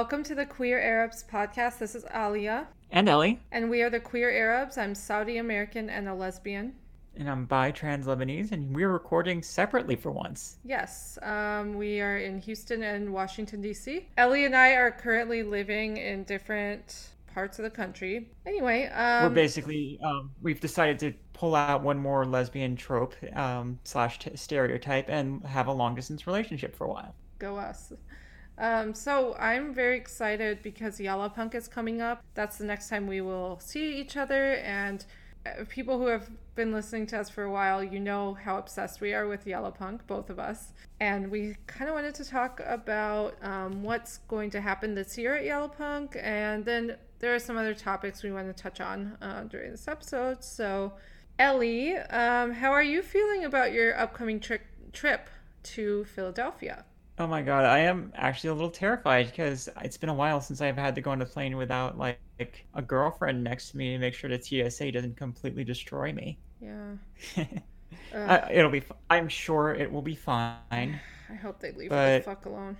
Welcome 0.00 0.22
to 0.24 0.34
the 0.34 0.46
Queer 0.46 0.80
Arabs 0.80 1.26
podcast. 1.30 1.76
This 1.76 1.94
is 1.94 2.06
Alia. 2.14 2.66
And 2.90 3.06
Ellie. 3.06 3.38
And 3.52 3.68
we 3.68 3.82
are 3.82 3.90
the 3.90 4.00
Queer 4.00 4.30
Arabs. 4.30 4.78
I'm 4.78 4.94
Saudi 4.94 5.36
American 5.36 5.90
and 5.90 6.08
a 6.08 6.14
lesbian. 6.14 6.72
And 7.16 7.28
I'm 7.28 7.44
bi 7.44 7.70
trans 7.70 8.06
Lebanese, 8.06 8.52
and 8.52 8.74
we're 8.74 8.88
recording 8.88 9.42
separately 9.42 9.96
for 9.96 10.10
once. 10.10 10.56
Yes, 10.64 11.18
um, 11.20 11.74
we 11.74 12.00
are 12.00 12.16
in 12.16 12.38
Houston 12.38 12.82
and 12.82 13.12
Washington, 13.12 13.60
D.C. 13.60 14.08
Ellie 14.16 14.46
and 14.46 14.56
I 14.56 14.70
are 14.70 14.90
currently 14.90 15.42
living 15.42 15.98
in 15.98 16.24
different 16.24 17.10
parts 17.34 17.58
of 17.58 17.64
the 17.64 17.70
country. 17.70 18.30
Anyway, 18.46 18.86
um, 18.86 19.24
we're 19.24 19.34
basically, 19.34 20.00
um, 20.02 20.30
we've 20.40 20.60
decided 20.60 20.98
to 21.00 21.12
pull 21.34 21.54
out 21.54 21.82
one 21.82 21.98
more 21.98 22.24
lesbian 22.24 22.74
trope 22.74 23.14
um, 23.36 23.78
slash 23.84 24.18
t- 24.18 24.34
stereotype 24.34 25.10
and 25.10 25.44
have 25.44 25.66
a 25.66 25.72
long 25.72 25.94
distance 25.94 26.26
relationship 26.26 26.74
for 26.74 26.86
a 26.86 26.90
while. 26.90 27.14
Go 27.38 27.58
us. 27.58 27.92
Um, 28.60 28.94
so 28.94 29.34
I'm 29.38 29.72
very 29.72 29.96
excited 29.96 30.62
because 30.62 31.00
Yalla-Punk 31.00 31.54
is 31.54 31.66
coming 31.66 32.02
up. 32.02 32.22
That's 32.34 32.58
the 32.58 32.64
next 32.64 32.90
time 32.90 33.06
we 33.06 33.22
will 33.22 33.58
see 33.58 33.98
each 33.98 34.18
other. 34.18 34.56
And 34.56 35.04
uh, 35.46 35.64
people 35.70 35.98
who 35.98 36.06
have 36.08 36.30
been 36.54 36.70
listening 36.70 37.06
to 37.06 37.18
us 37.18 37.30
for 37.30 37.44
a 37.44 37.50
while, 37.50 37.82
you 37.82 37.98
know 37.98 38.34
how 38.34 38.58
obsessed 38.58 39.00
we 39.00 39.14
are 39.14 39.26
with 39.26 39.46
Yalla-Punk, 39.46 40.06
both 40.06 40.28
of 40.28 40.38
us. 40.38 40.74
And 41.00 41.30
we 41.30 41.56
kind 41.66 41.88
of 41.88 41.94
wanted 41.94 42.14
to 42.16 42.24
talk 42.24 42.60
about 42.66 43.34
um, 43.42 43.82
what's 43.82 44.18
going 44.28 44.50
to 44.50 44.60
happen 44.60 44.94
this 44.94 45.16
year 45.16 45.36
at 45.36 45.44
Yalla-Punk. 45.44 46.18
And 46.20 46.62
then 46.62 46.98
there 47.18 47.34
are 47.34 47.38
some 47.38 47.56
other 47.56 47.72
topics 47.72 48.22
we 48.22 48.30
want 48.30 48.54
to 48.54 48.62
touch 48.62 48.82
on 48.82 49.16
uh, 49.22 49.44
during 49.44 49.70
this 49.70 49.88
episode. 49.88 50.44
So, 50.44 50.92
Ellie, 51.38 51.96
um, 51.96 52.52
how 52.52 52.72
are 52.72 52.82
you 52.82 53.00
feeling 53.00 53.46
about 53.46 53.72
your 53.72 53.98
upcoming 53.98 54.38
tri- 54.38 54.58
trip 54.92 55.30
to 55.62 56.04
Philadelphia? 56.04 56.84
Oh 57.20 57.26
my 57.26 57.42
god, 57.42 57.66
I 57.66 57.80
am 57.80 58.14
actually 58.16 58.48
a 58.48 58.54
little 58.54 58.70
terrified 58.70 59.26
because 59.26 59.68
it's 59.82 59.98
been 59.98 60.08
a 60.08 60.14
while 60.14 60.40
since 60.40 60.62
I've 60.62 60.78
had 60.78 60.94
to 60.94 61.02
go 61.02 61.10
on 61.10 61.20
a 61.20 61.26
plane 61.26 61.54
without 61.58 61.98
like, 61.98 62.18
a 62.72 62.80
girlfriend 62.80 63.44
next 63.44 63.72
to 63.72 63.76
me 63.76 63.92
to 63.92 63.98
make 63.98 64.14
sure 64.14 64.30
the 64.30 64.40
TSA 64.40 64.92
doesn't 64.92 65.18
completely 65.18 65.62
destroy 65.62 66.14
me. 66.14 66.38
Yeah. 66.62 66.94
uh, 68.14 68.48
it'll 68.50 68.70
be. 68.70 68.82
I'm 69.10 69.28
sure 69.28 69.74
it 69.74 69.92
will 69.92 70.00
be 70.00 70.14
fine. 70.14 70.58
I 70.72 71.34
hope 71.34 71.60
they 71.60 71.72
leave 71.72 71.90
but, 71.90 72.20
the 72.20 72.24
fuck 72.24 72.46
alone. 72.46 72.78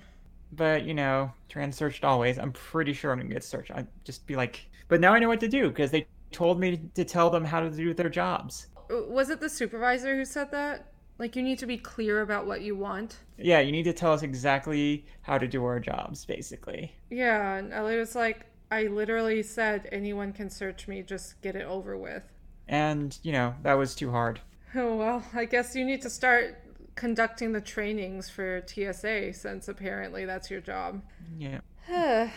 But 0.53 0.87
you 0.87 0.95
know, 0.95 1.31
trans 1.51 1.77
searched 1.77 2.03
always. 2.03 2.39
I'm 2.39 2.53
pretty 2.53 2.95
sure 2.95 3.13
I'm 3.13 3.19
gonna 3.19 3.29
get 3.29 3.45
searched. 3.45 3.73
I'd 3.73 3.89
just 4.05 4.27
be 4.27 4.37
like, 4.37 4.71
but 4.89 5.03
now 5.03 5.13
I 5.13 5.19
know 5.19 5.29
what 5.29 5.41
to 5.41 5.49
do 5.49 5.69
because 5.69 5.91
they 5.91 6.07
told 6.33 6.59
me 6.59 6.81
to 6.95 7.05
tell 7.05 7.29
them 7.29 7.45
how 7.45 7.61
to 7.61 7.69
do 7.69 7.93
their 7.93 8.09
jobs. 8.09 8.69
Was 8.89 9.29
it 9.29 9.39
the 9.39 9.51
supervisor 9.51 10.17
who 10.17 10.25
said 10.25 10.51
that? 10.53 10.87
Like 11.21 11.37
you 11.37 11.43
need 11.43 11.59
to 11.59 11.67
be 11.67 11.77
clear 11.77 12.23
about 12.23 12.47
what 12.47 12.63
you 12.63 12.75
want. 12.75 13.19
Yeah, 13.37 13.61
you 13.61 13.73
need 13.73 13.83
to 13.83 13.93
tell 13.93 14.15
us 14.15 14.23
exactly 14.23 15.05
how 15.21 15.37
to 15.37 15.47
do 15.47 15.63
our 15.67 15.79
jobs, 15.79 16.25
basically. 16.25 16.95
Yeah, 17.11 17.57
and 17.57 17.75
Ellie 17.75 17.99
was 17.99 18.15
like, 18.15 18.47
I 18.71 18.85
literally 18.85 19.43
said 19.43 19.87
anyone 19.93 20.33
can 20.33 20.49
search 20.49 20.89
me, 20.89 21.03
just 21.03 21.39
get 21.43 21.57
it 21.57 21.67
over 21.67 21.99
with. 21.99 22.23
And, 22.69 23.19
you 23.23 23.33
know, 23.33 23.55
that 23.65 23.75
was 23.75 23.95
too 23.95 24.11
hard. 24.11 24.41
Oh 24.73 24.95
well, 24.95 25.25
I 25.35 25.47
guess 25.47 25.75
you 25.75 25.85
need 25.85 26.01
to 26.03 26.09
start 26.09 26.57
conducting 26.95 27.53
the 27.53 27.61
trainings 27.61 28.31
for 28.31 28.63
TSA 28.65 29.33
since 29.35 29.67
apparently 29.67 30.27
that's 30.27 30.49
your 30.49 30.61
job. 30.61 31.03
Yeah. 31.37 31.59
anyway. 31.91 32.31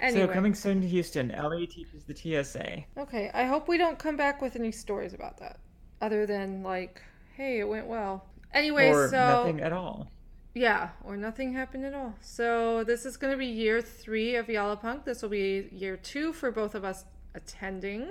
So 0.00 0.28
coming 0.28 0.54
soon 0.54 0.80
to 0.80 0.88
Houston, 0.88 1.30
Ellie 1.30 1.66
teaches 1.66 2.04
the 2.04 2.16
TSA. 2.16 2.84
Okay, 2.96 3.30
I 3.34 3.44
hope 3.44 3.68
we 3.68 3.76
don't 3.76 3.98
come 3.98 4.16
back 4.16 4.40
with 4.40 4.56
any 4.56 4.72
stories 4.72 5.12
about 5.12 5.36
that. 5.40 5.58
Other 6.00 6.24
than 6.24 6.62
like 6.62 7.02
hey, 7.38 7.60
it 7.60 7.68
went 7.68 7.86
well. 7.86 8.26
Anyway, 8.52 8.90
or 8.90 9.08
so 9.08 9.16
nothing 9.16 9.60
at 9.60 9.72
all. 9.72 10.08
Yeah, 10.54 10.88
or 11.04 11.16
nothing 11.16 11.52
happened 11.52 11.84
at 11.84 11.94
all. 11.94 12.14
So 12.20 12.82
this 12.82 13.06
is 13.06 13.16
going 13.16 13.32
to 13.32 13.38
be 13.38 13.46
year 13.46 13.80
three 13.80 14.34
of 14.34 14.48
Yalla-Punk. 14.48 15.04
This 15.04 15.22
will 15.22 15.28
be 15.28 15.68
year 15.70 15.96
two 15.96 16.32
for 16.32 16.50
both 16.50 16.74
of 16.74 16.84
us 16.84 17.04
attending. 17.34 18.10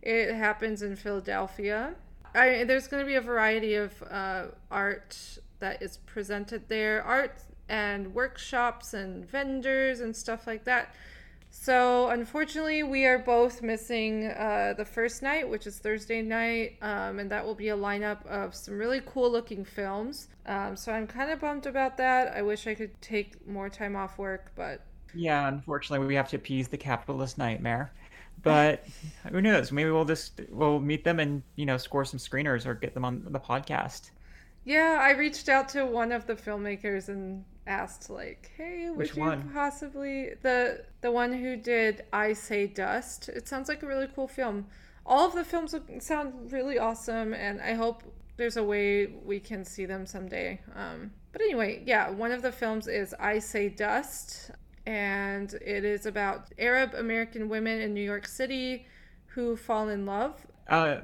It 0.00 0.32
happens 0.32 0.82
in 0.82 0.96
Philadelphia. 0.96 1.94
I, 2.34 2.64
there's 2.64 2.88
going 2.88 3.02
to 3.02 3.06
be 3.06 3.16
a 3.16 3.20
variety 3.20 3.74
of 3.74 4.02
uh, 4.10 4.46
art 4.70 5.38
that 5.58 5.82
is 5.82 5.98
presented 5.98 6.68
there, 6.68 7.02
art 7.02 7.42
and 7.68 8.14
workshops 8.14 8.94
and 8.94 9.28
vendors 9.28 10.00
and 10.00 10.16
stuff 10.16 10.46
like 10.46 10.64
that. 10.64 10.94
So, 11.54 12.08
unfortunately, 12.08 12.82
we 12.82 13.04
are 13.04 13.18
both 13.18 13.60
missing 13.60 14.28
uh, 14.28 14.72
the 14.74 14.86
first 14.86 15.22
night, 15.22 15.46
which 15.46 15.66
is 15.66 15.78
Thursday 15.78 16.22
night, 16.22 16.78
um, 16.80 17.18
and 17.18 17.30
that 17.30 17.44
will 17.44 17.54
be 17.54 17.68
a 17.68 17.76
lineup 17.76 18.24
of 18.26 18.54
some 18.54 18.78
really 18.78 19.02
cool 19.04 19.30
looking 19.30 19.62
films. 19.62 20.28
Um, 20.46 20.76
so, 20.76 20.92
I'm 20.92 21.06
kind 21.06 21.30
of 21.30 21.40
bummed 21.40 21.66
about 21.66 21.98
that. 21.98 22.34
I 22.34 22.40
wish 22.40 22.66
I 22.66 22.74
could 22.74 22.98
take 23.02 23.46
more 23.46 23.68
time 23.68 23.96
off 23.96 24.16
work, 24.16 24.50
but. 24.56 24.80
Yeah, 25.14 25.46
unfortunately, 25.46 26.06
we 26.06 26.14
have 26.14 26.30
to 26.30 26.36
appease 26.36 26.68
the 26.68 26.78
capitalist 26.78 27.36
nightmare. 27.36 27.92
But 28.42 28.86
who 29.30 29.42
knows? 29.42 29.70
Maybe 29.72 29.90
we'll 29.90 30.06
just 30.06 30.40
we'll 30.48 30.80
meet 30.80 31.04
them 31.04 31.20
and 31.20 31.42
you 31.56 31.66
know 31.66 31.76
score 31.76 32.06
some 32.06 32.18
screeners 32.18 32.64
or 32.64 32.74
get 32.74 32.94
them 32.94 33.04
on 33.04 33.26
the 33.28 33.38
podcast. 33.38 34.10
Yeah, 34.64 34.98
I 35.02 35.10
reached 35.10 35.50
out 35.50 35.68
to 35.70 35.84
one 35.84 36.12
of 36.12 36.26
the 36.26 36.34
filmmakers 36.34 37.08
and 37.08 37.44
asked 37.66 38.10
like, 38.10 38.50
"Hey, 38.56 38.88
would 38.90 38.96
Which 38.98 39.16
you 39.16 39.22
one? 39.22 39.50
possibly 39.52 40.34
the 40.42 40.84
the 41.00 41.10
one 41.12 41.32
who 41.32 41.56
did 41.56 42.04
I 42.12 42.32
Say 42.32 42.66
Dust? 42.66 43.28
It 43.28 43.48
sounds 43.48 43.68
like 43.68 43.82
a 43.82 43.86
really 43.86 44.08
cool 44.14 44.28
film. 44.28 44.66
All 45.04 45.26
of 45.26 45.34
the 45.34 45.44
films 45.44 45.74
sound 46.00 46.52
really 46.52 46.78
awesome, 46.78 47.34
and 47.34 47.60
I 47.60 47.74
hope 47.74 48.02
there's 48.36 48.56
a 48.56 48.64
way 48.64 49.06
we 49.06 49.40
can 49.40 49.64
see 49.64 49.84
them 49.86 50.06
someday. 50.06 50.60
Um, 50.74 51.12
but 51.32 51.40
anyway, 51.42 51.82
yeah, 51.86 52.10
one 52.10 52.32
of 52.32 52.42
the 52.42 52.52
films 52.52 52.86
is 52.88 53.14
I 53.18 53.38
Say 53.38 53.68
Dust, 53.68 54.50
and 54.86 55.52
it 55.54 55.84
is 55.84 56.06
about 56.06 56.52
Arab 56.58 56.94
American 56.94 57.48
women 57.48 57.80
in 57.80 57.94
New 57.94 58.02
York 58.02 58.26
City 58.26 58.86
who 59.26 59.56
fall 59.56 59.88
in 59.88 60.06
love. 60.06 60.46
Uh, 60.68 60.98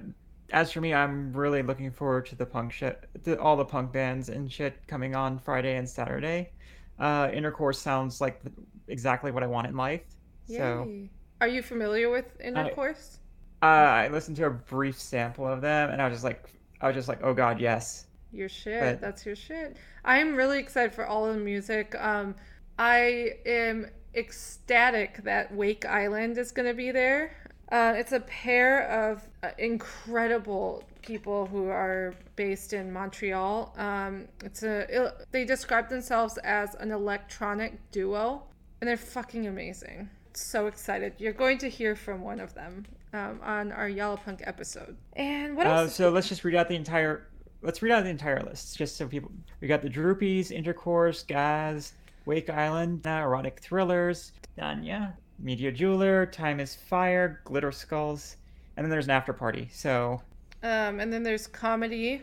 as 0.51 0.73
for 0.73 0.81
me, 0.81 0.95
I'm 0.95 1.33
really 1.33 1.63
looking 1.63 1.91
forward 1.91 2.27
to 2.27 2.37
the 2.37 2.47
punk 2.47 2.73
shit, 2.73 3.09
to 3.25 3.39
all 3.41 3.57
the 3.57 3.65
punk 3.65 3.93
bands 3.93 4.29
and 4.29 4.51
shit 4.51 4.87
coming 4.87 5.15
on 5.15 5.39
Friday 5.39 5.77
and 5.77 5.89
Saturday. 5.89 6.51
Uh, 6.99 7.31
Intercourse 7.33 7.79
sounds 7.79 8.21
like 8.21 8.41
exactly 8.89 9.31
what 9.31 9.43
I 9.43 9.47
want 9.47 9.67
in 9.67 9.77
life. 9.77 10.03
Yay. 10.47 10.59
So, 10.59 11.09
are 11.41 11.49
you 11.49 11.63
familiar 11.63 12.11
with 12.11 12.41
Intercourse? 12.41 13.19
I, 13.63 13.67
uh, 13.67 13.71
I 13.71 14.09
listened 14.09 14.37
to 14.39 14.47
a 14.47 14.51
brief 14.51 14.99
sample 14.99 15.47
of 15.47 15.61
them, 15.61 15.91
and 15.91 16.01
I 16.01 16.07
was 16.07 16.15
just 16.15 16.25
like, 16.25 16.49
I 16.81 16.87
was 16.87 16.97
just 16.97 17.09
like, 17.09 17.21
oh 17.23 17.35
god, 17.35 17.61
yes. 17.61 18.07
Your 18.33 18.49
shit. 18.49 18.81
But, 18.81 19.01
That's 19.01 19.25
your 19.25 19.37
shit. 19.37 19.77
I'm 20.05 20.35
really 20.35 20.59
excited 20.59 20.93
for 20.95 21.07
all 21.07 21.27
of 21.27 21.35
the 21.35 21.41
music. 21.41 21.95
Um, 21.99 22.35
I 22.79 23.33
am 23.47 23.91
ecstatic 24.15 25.23
that 25.25 25.55
Wake 25.55 25.85
Island 25.85 26.39
is 26.39 26.53
going 26.53 26.69
to 26.69 26.75
be 26.75 26.91
there. 26.91 27.33
Uh, 27.71 27.93
it's 27.97 28.13
a 28.13 28.21
pair 28.21 28.89
of 28.89 29.29
uh, 29.43 29.51
incredible 29.59 30.83
people 31.03 31.47
who 31.47 31.69
are 31.69 32.15
based 32.37 32.73
in 32.73 32.93
Montreal. 32.93 33.75
Um, 33.77 34.27
it's 34.45 34.63
a 34.63 35.13
they 35.31 35.45
describe 35.45 35.89
themselves 35.89 36.39
as 36.39 36.75
an 36.77 36.91
electronic 36.91 37.79
duo, 37.91 38.43
and 38.81 38.89
they're 38.89 38.97
fucking 38.97 39.47
amazing. 39.47 40.09
So 40.35 40.67
excited! 40.67 41.15
You're 41.19 41.33
going 41.33 41.59
to 41.59 41.69
hear 41.69 41.95
from 41.95 42.23
one 42.23 42.41
of 42.41 42.55
them 42.55 42.87
um, 43.13 43.41
on 43.43 43.73
our 43.73 43.89
Yalla-Punk 43.89 44.43
episode. 44.45 44.97
And 45.15 45.57
what 45.57 45.67
else? 45.67 45.91
Uh, 45.91 45.93
so 45.93 46.11
let's 46.11 46.29
just 46.29 46.45
read 46.45 46.55
out 46.55 46.69
the 46.69 46.77
entire. 46.77 47.27
Let's 47.61 47.83
read 47.83 47.93
out 47.93 48.05
the 48.05 48.11
entire 48.11 48.41
list, 48.41 48.79
just 48.79 48.97
so 48.97 49.09
people. 49.09 49.33
We 49.61 49.69
got 49.69 49.83
the 49.83 49.91
Droopies, 49.91 50.53
Intercourse, 50.53 51.23
Gaz, 51.25 51.93
Wake 52.25 52.49
Island, 52.49 53.07
uh, 53.07 53.23
erotic 53.25 53.59
thrillers, 53.61 54.33
Danya, 54.57 55.15
Media 55.39 55.71
Jeweler, 55.71 56.27
Time 56.27 56.59
is 56.61 56.75
Fire, 56.75 57.41
Glitter 57.45 57.73
Skulls, 57.73 58.37
and 58.77 58.85
then 58.85 58.91
there's 58.91 59.07
an 59.07 59.13
after 59.13 59.33
party. 59.33 59.69
So. 59.73 60.21
Um, 60.63 60.99
and 61.01 61.13
then 61.13 61.23
there's 61.23 61.47
comedy. 61.47 62.23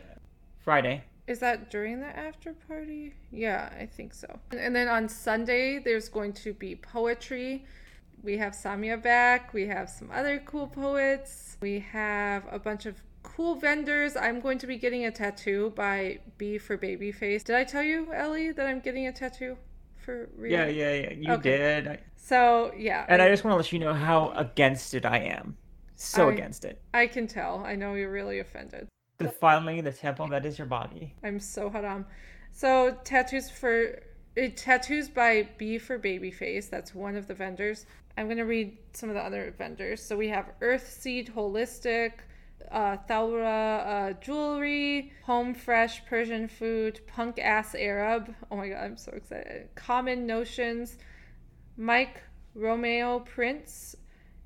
Friday. 0.59 1.03
Is 1.27 1.39
that 1.39 1.71
during 1.71 2.01
the 2.01 2.07
after 2.07 2.53
party? 2.67 3.13
Yeah, 3.31 3.69
I 3.79 3.85
think 3.85 4.13
so. 4.13 4.39
And 4.55 4.75
then 4.75 4.87
on 4.87 5.09
Sunday, 5.09 5.79
there's 5.79 6.09
going 6.09 6.33
to 6.33 6.53
be 6.53 6.75
poetry. 6.75 7.65
We 8.21 8.37
have 8.37 8.53
Samia 8.53 9.01
back. 9.01 9.53
We 9.53 9.65
have 9.67 9.89
some 9.89 10.11
other 10.11 10.41
cool 10.45 10.67
poets. 10.67 11.57
We 11.61 11.79
have 11.79 12.43
a 12.51 12.59
bunch 12.59 12.85
of 12.85 13.01
cool 13.23 13.55
vendors. 13.55 14.15
I'm 14.15 14.39
going 14.39 14.59
to 14.59 14.67
be 14.67 14.77
getting 14.77 15.05
a 15.05 15.11
tattoo 15.11 15.73
by 15.75 16.19
B 16.37 16.57
for 16.57 16.77
Babyface. 16.77 17.43
Did 17.43 17.55
I 17.55 17.63
tell 17.63 17.83
you, 17.83 18.13
Ellie, 18.13 18.51
that 18.51 18.67
I'm 18.67 18.79
getting 18.79 19.07
a 19.07 19.11
tattoo? 19.11 19.57
For 20.05 20.29
real? 20.37 20.51
Yeah, 20.51 20.67
yeah, 20.67 20.93
yeah. 20.93 21.13
You 21.13 21.33
okay. 21.33 21.81
did. 21.81 21.99
So 22.15 22.71
yeah. 22.77 23.05
And 23.09 23.21
I, 23.21 23.25
I 23.25 23.29
just 23.29 23.43
want 23.43 23.53
to 23.53 23.57
let 23.57 23.71
you 23.71 23.79
know 23.79 23.93
how 23.93 24.29
against 24.35 24.93
it 24.93 25.03
I 25.03 25.17
am. 25.17 25.57
So 25.95 26.29
I, 26.29 26.33
against 26.33 26.63
it. 26.63 26.79
I 26.93 27.07
can 27.07 27.25
tell. 27.25 27.63
I 27.65 27.75
know 27.75 27.95
you're 27.95 28.11
really 28.11 28.39
offended. 28.39 28.87
Defiling 29.17 29.83
the 29.83 29.91
temple 29.91 30.27
that 30.27 30.45
is 30.45 30.59
your 30.59 30.67
body. 30.67 31.13
I'm 31.23 31.39
so 31.39 31.69
haram. 31.69 32.05
So 32.51 32.95
tattoos 33.03 33.49
for 33.49 33.99
uh, 34.37 34.47
tattoos 34.55 35.09
by 35.09 35.49
B 35.57 35.79
for 35.79 35.97
Babyface. 35.97 36.69
That's 36.69 36.93
one 36.93 37.15
of 37.15 37.27
the 37.27 37.33
vendors. 37.33 37.87
I'm 38.17 38.29
gonna 38.29 38.45
read 38.45 38.77
some 38.93 39.09
of 39.09 39.15
the 39.15 39.21
other 39.21 39.55
vendors. 39.57 40.03
So 40.03 40.15
we 40.15 40.27
have 40.27 40.51
Earthseed 40.61 41.33
Holistic, 41.33 42.11
uh, 42.71 42.97
Thalra 43.09 44.09
uh, 44.09 44.13
Jewelry, 44.21 45.13
Home 45.25 45.53
Fresh 45.53 46.05
Persian 46.05 46.47
Food, 46.47 47.01
Punk 47.07 47.39
Ass 47.39 47.75
Arab. 47.75 48.33
Oh 48.51 48.57
my 48.57 48.69
god, 48.69 48.83
I'm 48.83 48.97
so 48.97 49.11
excited. 49.13 49.69
Common 49.75 50.25
Notions, 50.25 50.97
Mike 51.77 52.21
Romeo 52.53 53.19
Prince, 53.19 53.95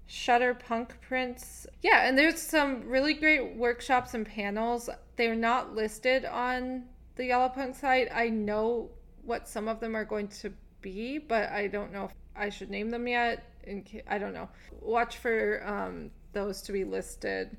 Shutter 0.05 0.53
Punk 0.53 0.99
prints. 1.01 1.67
Yeah, 1.81 2.07
and 2.07 2.17
there's 2.17 2.41
some 2.41 2.87
really 2.87 3.13
great 3.13 3.55
workshops 3.55 4.13
and 4.13 4.25
panels. 4.25 4.89
They're 5.15 5.35
not 5.35 5.75
listed 5.75 6.25
on 6.25 6.85
the 7.15 7.29
Yallapunk 7.29 7.75
site. 7.75 8.07
I 8.13 8.29
know 8.29 8.89
what 9.23 9.47
some 9.47 9.67
of 9.67 9.79
them 9.79 9.95
are 9.95 10.05
going 10.05 10.27
to 10.29 10.51
be, 10.81 11.19
but 11.19 11.49
I 11.49 11.67
don't 11.67 11.91
know 11.91 12.05
if 12.05 12.11
I 12.35 12.49
should 12.49 12.69
name 12.69 12.89
them 12.89 13.07
yet. 13.07 13.45
In 13.63 13.85
I 14.07 14.17
don't 14.17 14.33
know. 14.33 14.49
Watch 14.81 15.17
for 15.17 15.63
um, 15.65 16.11
those 16.33 16.61
to 16.63 16.71
be 16.71 16.83
listed 16.83 17.57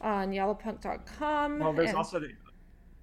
on 0.00 0.30
yallapunk.com. 0.30 1.58
Well, 1.58 1.72
there's 1.72 1.90
and- 1.90 1.98
also 1.98 2.20
the, 2.20 2.30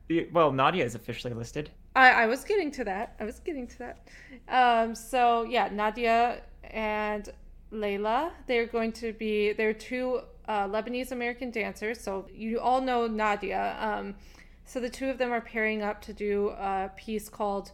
the 0.08 0.30
well, 0.32 0.52
Nadia 0.52 0.86
is 0.86 0.96
officially 0.96 1.34
listed. 1.34 1.72
I, 1.96 2.10
I 2.10 2.26
was 2.28 2.44
getting 2.44 2.70
to 2.72 2.84
that. 2.84 3.16
I 3.20 3.26
was 3.26 3.40
getting 3.40 3.68
to 3.68 3.78
that. 3.80 4.08
Um, 4.48 4.94
so 4.94 5.44
yeah, 5.44 5.70
Nadia 5.72 6.42
and 6.64 7.28
Layla, 7.72 8.32
they're 8.46 8.68
going 8.68 8.92
to 8.94 9.14
be 9.14 9.54
they're 9.54 9.74
two 9.74 10.22
uh, 10.48 10.68
Lebanese 10.68 11.12
American 11.12 11.52
dancers. 11.52 12.00
So 12.00 12.28
you 12.32 12.60
all 12.60 12.82
know 12.82 13.08
Nadia. 13.08 13.76
Um, 13.80 14.16
so 14.64 14.80
the 14.80 14.90
two 14.90 15.10
of 15.10 15.18
them 15.18 15.32
are 15.32 15.42
pairing 15.42 15.82
up 15.82 16.02
to 16.04 16.14
do 16.14 16.50
a 16.50 16.92
piece 16.96 17.30
called 17.30 17.72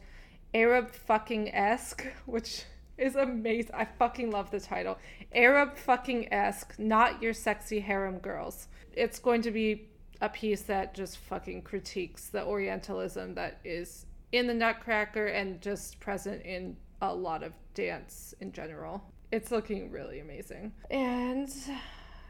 Arab 0.54 0.92
fucking 0.92 1.54
esque, 1.54 2.06
which 2.26 2.64
is 2.98 3.16
amazing. 3.16 3.74
I 3.74 3.86
fucking 3.86 4.32
love 4.32 4.52
the 4.52 4.60
title. 4.60 4.98
Arab 5.34 5.78
fucking 5.78 6.32
esque, 6.34 6.78
not 6.78 7.22
your 7.22 7.34
sexy 7.34 7.80
harem 7.80 8.20
girls. 8.20 8.68
It's 8.96 9.20
going 9.20 9.42
to 9.44 9.52
be 9.52 9.90
a 10.22 10.30
piece 10.30 10.62
that 10.64 10.94
just 10.94 11.18
fucking 11.18 11.64
critiques 11.64 12.28
the 12.30 12.44
Orientalism 12.46 13.36
that 13.36 13.60
is 13.64 14.06
in 14.32 14.48
the 14.48 14.54
Nutcracker 14.54 15.28
and 15.28 15.62
just 15.62 16.00
present 16.00 16.44
in 16.44 16.78
a 17.02 17.14
lot 17.14 17.44
of 17.44 17.54
dance 17.74 18.34
in 18.40 18.52
general. 18.52 19.04
It's 19.32 19.52
looking 19.52 19.92
really 19.92 20.20
amazing. 20.20 20.72
And 20.92 21.50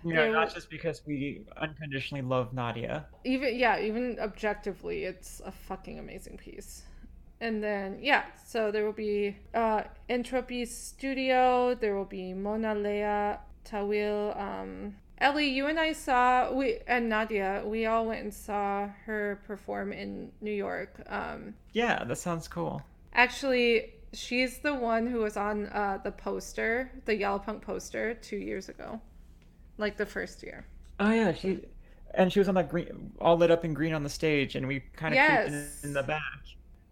You 0.04 0.14
know, 0.14 0.32
not 0.32 0.54
just 0.54 0.70
because 0.70 1.02
we 1.06 1.46
unconditionally 1.58 2.24
love 2.24 2.54
Nadia. 2.54 3.06
even 3.24 3.56
yeah, 3.58 3.80
even 3.80 4.18
objectively, 4.20 5.04
it's 5.06 5.42
a 5.46 5.52
fucking 5.52 6.00
amazing 6.00 6.38
piece. 6.38 6.84
And 7.44 7.62
then 7.62 8.00
yeah, 8.02 8.24
so 8.46 8.72
there 8.72 8.86
will 8.86 8.94
be 8.94 9.36
uh, 9.54 9.84
Entropy 10.08 10.66
Studio. 10.66 11.76
There 11.76 11.94
will 11.94 12.06
be 12.06 12.34
Mona 12.34 12.74
Lea 12.74 13.38
Tawil. 13.66 14.40
Um, 14.40 14.96
Ellie, 15.18 15.50
you 15.50 15.68
and 15.68 15.78
I 15.78 15.92
saw 15.92 16.54
we 16.54 16.80
and 16.88 17.10
Nadia. 17.10 17.62
We 17.66 17.86
all 17.86 18.06
went 18.06 18.24
and 18.24 18.34
saw 18.34 18.88
her 19.06 19.42
perform 19.46 19.92
in 19.92 20.32
New 20.40 20.54
York. 20.54 21.02
Um, 21.08 21.54
Yeah, 21.74 22.06
that 22.06 22.18
sounds 22.18 22.48
cool. 22.48 22.82
actually, 23.14 23.94
she's 24.14 24.60
the 24.60 24.74
one 24.74 25.06
who 25.06 25.20
was 25.20 25.36
on 25.36 25.68
uh, 25.68 26.00
the 26.02 26.12
poster, 26.12 26.92
the 27.04 27.14
Yallapunk 27.14 27.62
poster, 27.62 28.14
two 28.16 28.38
years 28.38 28.70
ago, 28.70 29.02
like 29.78 29.98
the 29.98 30.06
first 30.06 30.44
year. 30.44 30.66
Oh 31.00 31.12
yeah, 31.12 31.34
she 31.34 31.60
and 32.14 32.32
she 32.32 32.40
was 32.40 32.48
on 32.48 32.56
that 32.56 32.70
green, 32.70 33.12
all 33.20 33.36
lit 33.38 33.52
up 33.52 33.66
in 33.66 33.74
green 33.74 33.94
on 33.94 34.04
the 34.04 34.10
stage, 34.10 34.56
and 34.56 34.66
we 34.66 34.80
kind 34.96 35.14
of 35.14 35.20
creeped 35.26 35.48
in, 35.50 35.90
in 35.90 35.94
the 35.94 36.04
back. 36.04 36.22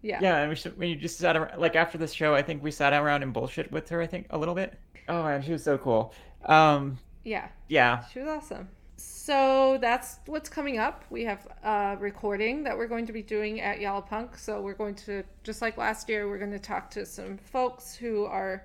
Yeah. 0.02 0.18
Yeah, 0.20 0.38
and 0.38 0.50
we 0.50 0.56
should, 0.56 0.76
we 0.76 0.94
just 0.96 1.18
sat 1.18 1.36
around, 1.36 1.60
like 1.60 1.76
after 1.76 1.96
the 1.96 2.06
show, 2.08 2.34
I 2.34 2.42
think 2.42 2.62
we 2.62 2.70
sat 2.70 2.92
around 2.92 3.22
and 3.22 3.32
bullshit 3.32 3.70
with 3.70 3.88
her. 3.90 4.00
I 4.02 4.06
think 4.06 4.26
a 4.30 4.38
little 4.38 4.54
bit. 4.54 4.78
Oh 5.08 5.22
man, 5.22 5.42
she 5.42 5.52
was 5.52 5.62
so 5.62 5.78
cool. 5.78 6.12
Um, 6.44 6.98
Yeah. 7.24 7.48
yeah, 7.68 8.04
She 8.12 8.18
was 8.18 8.28
awesome. 8.28 8.68
So 8.96 9.78
that's 9.80 10.18
what's 10.26 10.48
coming 10.48 10.78
up. 10.78 11.04
We 11.10 11.24
have 11.24 11.46
a 11.64 11.96
recording 11.98 12.64
that 12.64 12.76
we're 12.76 12.86
going 12.88 13.06
to 13.06 13.12
be 13.12 13.22
doing 13.22 13.60
at 13.60 13.80
Yalla 13.80 14.02
Punk. 14.02 14.36
So 14.36 14.60
we're 14.60 14.74
going 14.74 14.94
to, 14.96 15.22
just 15.44 15.62
like 15.62 15.76
last 15.76 16.08
year, 16.08 16.28
we're 16.28 16.38
going 16.38 16.52
to 16.52 16.58
talk 16.58 16.90
to 16.90 17.06
some 17.06 17.38
folks 17.38 17.94
who 17.94 18.24
are 18.24 18.64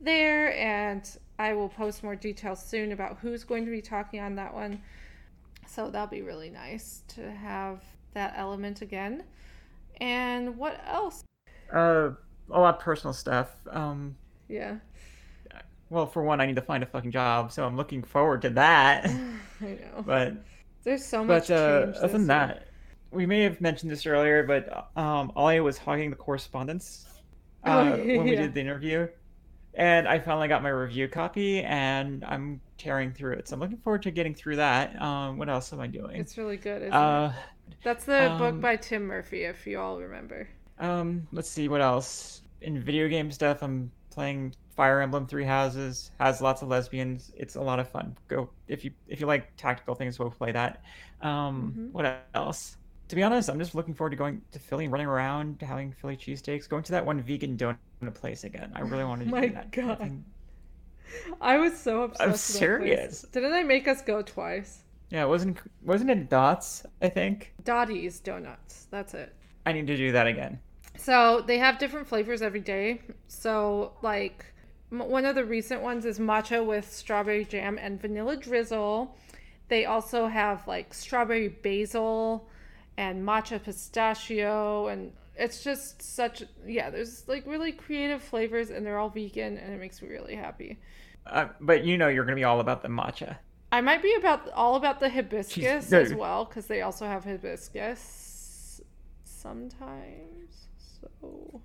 there, 0.00 0.56
and 0.56 1.08
I 1.38 1.52
will 1.54 1.68
post 1.68 2.02
more 2.04 2.16
details 2.16 2.64
soon 2.64 2.92
about 2.92 3.18
who's 3.20 3.44
going 3.44 3.64
to 3.64 3.70
be 3.70 3.82
talking 3.82 4.20
on 4.20 4.34
that 4.36 4.54
one. 4.54 4.80
So 5.66 5.90
that'll 5.90 6.06
be 6.08 6.22
really 6.22 6.50
nice 6.50 7.02
to 7.08 7.30
have 7.32 7.82
that 8.14 8.34
element 8.36 8.82
again. 8.82 9.24
And 10.00 10.56
what 10.56 10.80
else? 10.86 11.24
uh, 11.72 12.10
a 12.50 12.60
lot 12.60 12.74
of 12.76 12.80
personal 12.80 13.12
stuff. 13.12 13.56
Um, 13.70 14.16
Yeah, 14.48 14.78
well, 15.90 16.06
for 16.06 16.22
one, 16.22 16.40
I 16.40 16.46
need 16.46 16.56
to 16.56 16.62
find 16.62 16.82
a 16.82 16.86
fucking 16.86 17.12
job, 17.12 17.52
so 17.52 17.64
I'm 17.64 17.76
looking 17.76 18.02
forward 18.02 18.42
to 18.42 18.50
that. 18.50 19.06
I 19.60 19.64
know. 19.64 20.04
But 20.04 20.44
There's 20.84 21.04
so 21.04 21.24
much 21.24 21.48
but 21.48 21.50
uh, 21.50 21.92
other 22.00 22.18
than 22.18 22.28
year. 22.32 22.56
that, 22.56 22.68
we 23.10 23.26
may 23.26 23.42
have 23.42 23.60
mentioned 23.60 23.90
this 23.90 24.06
earlier, 24.06 24.42
but 24.42 24.90
um, 24.96 25.32
Alia 25.36 25.62
was 25.62 25.78
hogging 25.78 26.10
the 26.10 26.16
correspondence 26.16 27.06
Oh, 27.64 27.70
uh, 27.70 27.96
when 27.96 28.28
we 28.28 28.36
did 28.36 28.54
the 28.54 28.60
interview, 28.60 29.08
and 29.74 30.08
I 30.08 30.18
finally 30.18 30.48
got 30.48 30.62
my 30.62 30.70
review 30.70 31.08
copy, 31.08 31.62
and 31.62 32.24
I'm 32.24 32.60
tearing 32.78 33.12
through 33.12 33.34
it. 33.34 33.48
So 33.48 33.54
I'm 33.54 33.60
looking 33.60 33.78
forward 33.78 34.02
to 34.02 34.10
getting 34.10 34.34
through 34.34 34.56
that. 34.56 35.00
Um, 35.00 35.38
what 35.38 35.48
else 35.48 35.72
am 35.72 35.80
I 35.80 35.86
doing? 35.86 36.16
It's 36.16 36.36
really 36.38 36.56
good, 36.56 36.82
isn't 36.82 36.92
Uh, 36.94 37.32
it? 37.68 37.76
That's 37.82 38.04
the 38.04 38.34
book 38.36 38.60
um, 38.60 38.60
by 38.60 38.76
Tim 38.76 39.06
Murphy, 39.06 39.44
if 39.44 39.66
you 39.66 39.80
all 39.80 40.00
remember. 40.00 40.48
um, 40.78 41.26
let's 41.32 41.50
see 41.50 41.68
what 41.68 41.80
else. 41.80 42.42
In 42.60 42.80
video 42.82 43.08
game 43.08 43.30
stuff, 43.30 43.62
I'm 43.62 43.92
playing 44.10 44.54
Fire 44.76 45.00
Emblem 45.00 45.26
Three 45.26 45.44
Houses. 45.44 46.10
Has 46.18 46.40
lots 46.40 46.62
of 46.62 46.68
lesbians. 46.68 47.32
It's 47.36 47.56
a 47.56 47.60
lot 47.62 47.80
of 47.80 47.90
fun. 47.90 48.16
Go 48.28 48.50
if 48.68 48.84
you 48.84 48.92
if 49.06 49.20
you 49.20 49.26
like 49.26 49.54
tactical 49.56 49.94
things, 49.94 50.18
go 50.18 50.30
play 50.30 50.52
that. 50.52 50.82
Um, 51.20 51.76
Mhm. 51.76 51.92
what 51.92 52.26
else? 52.34 52.76
To 53.08 53.16
be 53.16 53.22
honest, 53.22 53.48
I'm 53.48 53.58
just 53.58 53.74
looking 53.74 53.94
forward 53.94 54.10
to 54.10 54.16
going 54.16 54.42
to 54.52 54.58
Philly, 54.58 54.88
running 54.88 55.06
around, 55.06 55.62
having 55.62 55.92
Philly 55.92 56.16
cheesesteaks, 56.16 56.68
going 56.68 56.82
to 56.84 56.92
that 56.92 57.06
one 57.06 57.22
vegan 57.22 57.56
donut 57.56 58.14
place 58.14 58.44
again. 58.44 58.72
I 58.74 58.80
really 58.80 59.04
wanted 59.04 59.26
to 59.28 59.32
my 59.32 59.40
do 59.40 59.50
that. 59.52 59.70
God. 59.70 60.24
I 61.40 61.58
was 61.58 61.78
so 61.78 62.02
obsessed. 62.02 62.22
I'm 62.22 62.30
with 62.32 62.40
that 62.40 62.52
place. 62.52 62.58
serious. 62.58 63.22
Didn't 63.32 63.52
I 63.52 63.62
make 63.62 63.88
us 63.88 64.02
go 64.02 64.22
twice? 64.22 64.82
Yeah, 65.10 65.24
it 65.24 65.28
wasn't 65.28 65.58
wasn't 65.82 66.10
it 66.10 66.28
Dots? 66.28 66.84
I 67.00 67.08
think 67.08 67.54
Dottie's 67.64 68.20
Donuts. 68.20 68.86
That's 68.90 69.14
it. 69.14 69.34
I 69.64 69.72
need 69.72 69.86
to 69.86 69.96
do 69.96 70.12
that 70.12 70.26
again. 70.26 70.58
So 70.96 71.42
they 71.46 71.58
have 71.58 71.78
different 71.78 72.06
flavors 72.06 72.42
every 72.42 72.60
day. 72.60 73.02
So 73.28 73.92
like 74.02 74.44
m- 74.90 75.08
one 75.08 75.24
of 75.24 75.34
the 75.34 75.44
recent 75.44 75.82
ones 75.82 76.04
is 76.04 76.18
matcha 76.18 76.64
with 76.64 76.90
strawberry 76.92 77.44
jam 77.44 77.78
and 77.80 78.00
vanilla 78.00 78.36
drizzle. 78.36 79.16
They 79.68 79.84
also 79.84 80.26
have 80.26 80.66
like 80.66 80.94
strawberry 80.94 81.48
basil 81.48 82.48
and 82.96 83.26
matcha 83.26 83.62
pistachio 83.62 84.86
and 84.88 85.12
it's 85.36 85.62
just 85.62 86.00
such 86.00 86.42
yeah, 86.66 86.88
there's 86.90 87.28
like 87.28 87.46
really 87.46 87.72
creative 87.72 88.22
flavors 88.22 88.70
and 88.70 88.84
they're 88.86 88.98
all 88.98 89.10
vegan 89.10 89.58
and 89.58 89.72
it 89.72 89.78
makes 89.78 90.00
me 90.00 90.08
really 90.08 90.34
happy. 90.34 90.78
Uh, 91.30 91.48
but 91.60 91.84
you 91.84 91.98
know, 91.98 92.08
you're 92.08 92.24
gonna 92.24 92.36
be 92.36 92.44
all 92.44 92.60
about 92.60 92.82
the 92.82 92.88
matcha. 92.88 93.36
I 93.72 93.80
might 93.80 94.02
be 94.02 94.14
about 94.14 94.48
all 94.52 94.76
about 94.76 95.00
the 95.00 95.08
hibiscus 95.08 95.90
no. 95.90 96.00
as 96.00 96.14
well 96.14 96.44
because 96.44 96.66
they 96.66 96.82
also 96.82 97.06
have 97.06 97.24
hibiscus 97.24 98.80
sometimes. 99.24 100.68
So, 101.00 101.60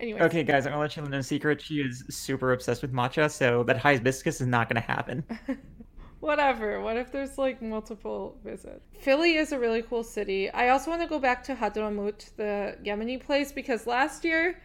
anyway, 0.00 0.22
Okay, 0.22 0.42
guys, 0.42 0.66
I'm 0.66 0.72
gonna 0.72 0.82
let 0.82 0.96
you 0.96 1.02
know 1.02 1.18
a 1.18 1.22
secret. 1.22 1.60
She 1.60 1.80
is 1.80 2.04
super 2.08 2.52
obsessed 2.52 2.82
with 2.82 2.92
matcha, 2.92 3.30
so 3.30 3.62
that 3.64 3.76
hibiscus 3.78 4.40
is 4.40 4.46
not 4.46 4.68
gonna 4.68 4.80
happen. 4.80 5.24
whatever. 6.22 6.80
What 6.80 6.96
if 6.96 7.10
there's 7.10 7.36
like 7.36 7.60
multiple 7.60 8.38
visits? 8.44 8.86
Philly 9.00 9.36
is 9.36 9.52
a 9.52 9.58
really 9.58 9.82
cool 9.82 10.04
city. 10.04 10.48
I 10.50 10.70
also 10.70 10.90
want 10.90 11.02
to 11.02 11.08
go 11.08 11.18
back 11.18 11.42
to 11.44 11.54
Hadramut, 11.54 12.34
the 12.36 12.78
Yemeni 12.84 13.20
place, 13.20 13.52
because 13.52 13.86
last 13.86 14.24
year 14.24 14.62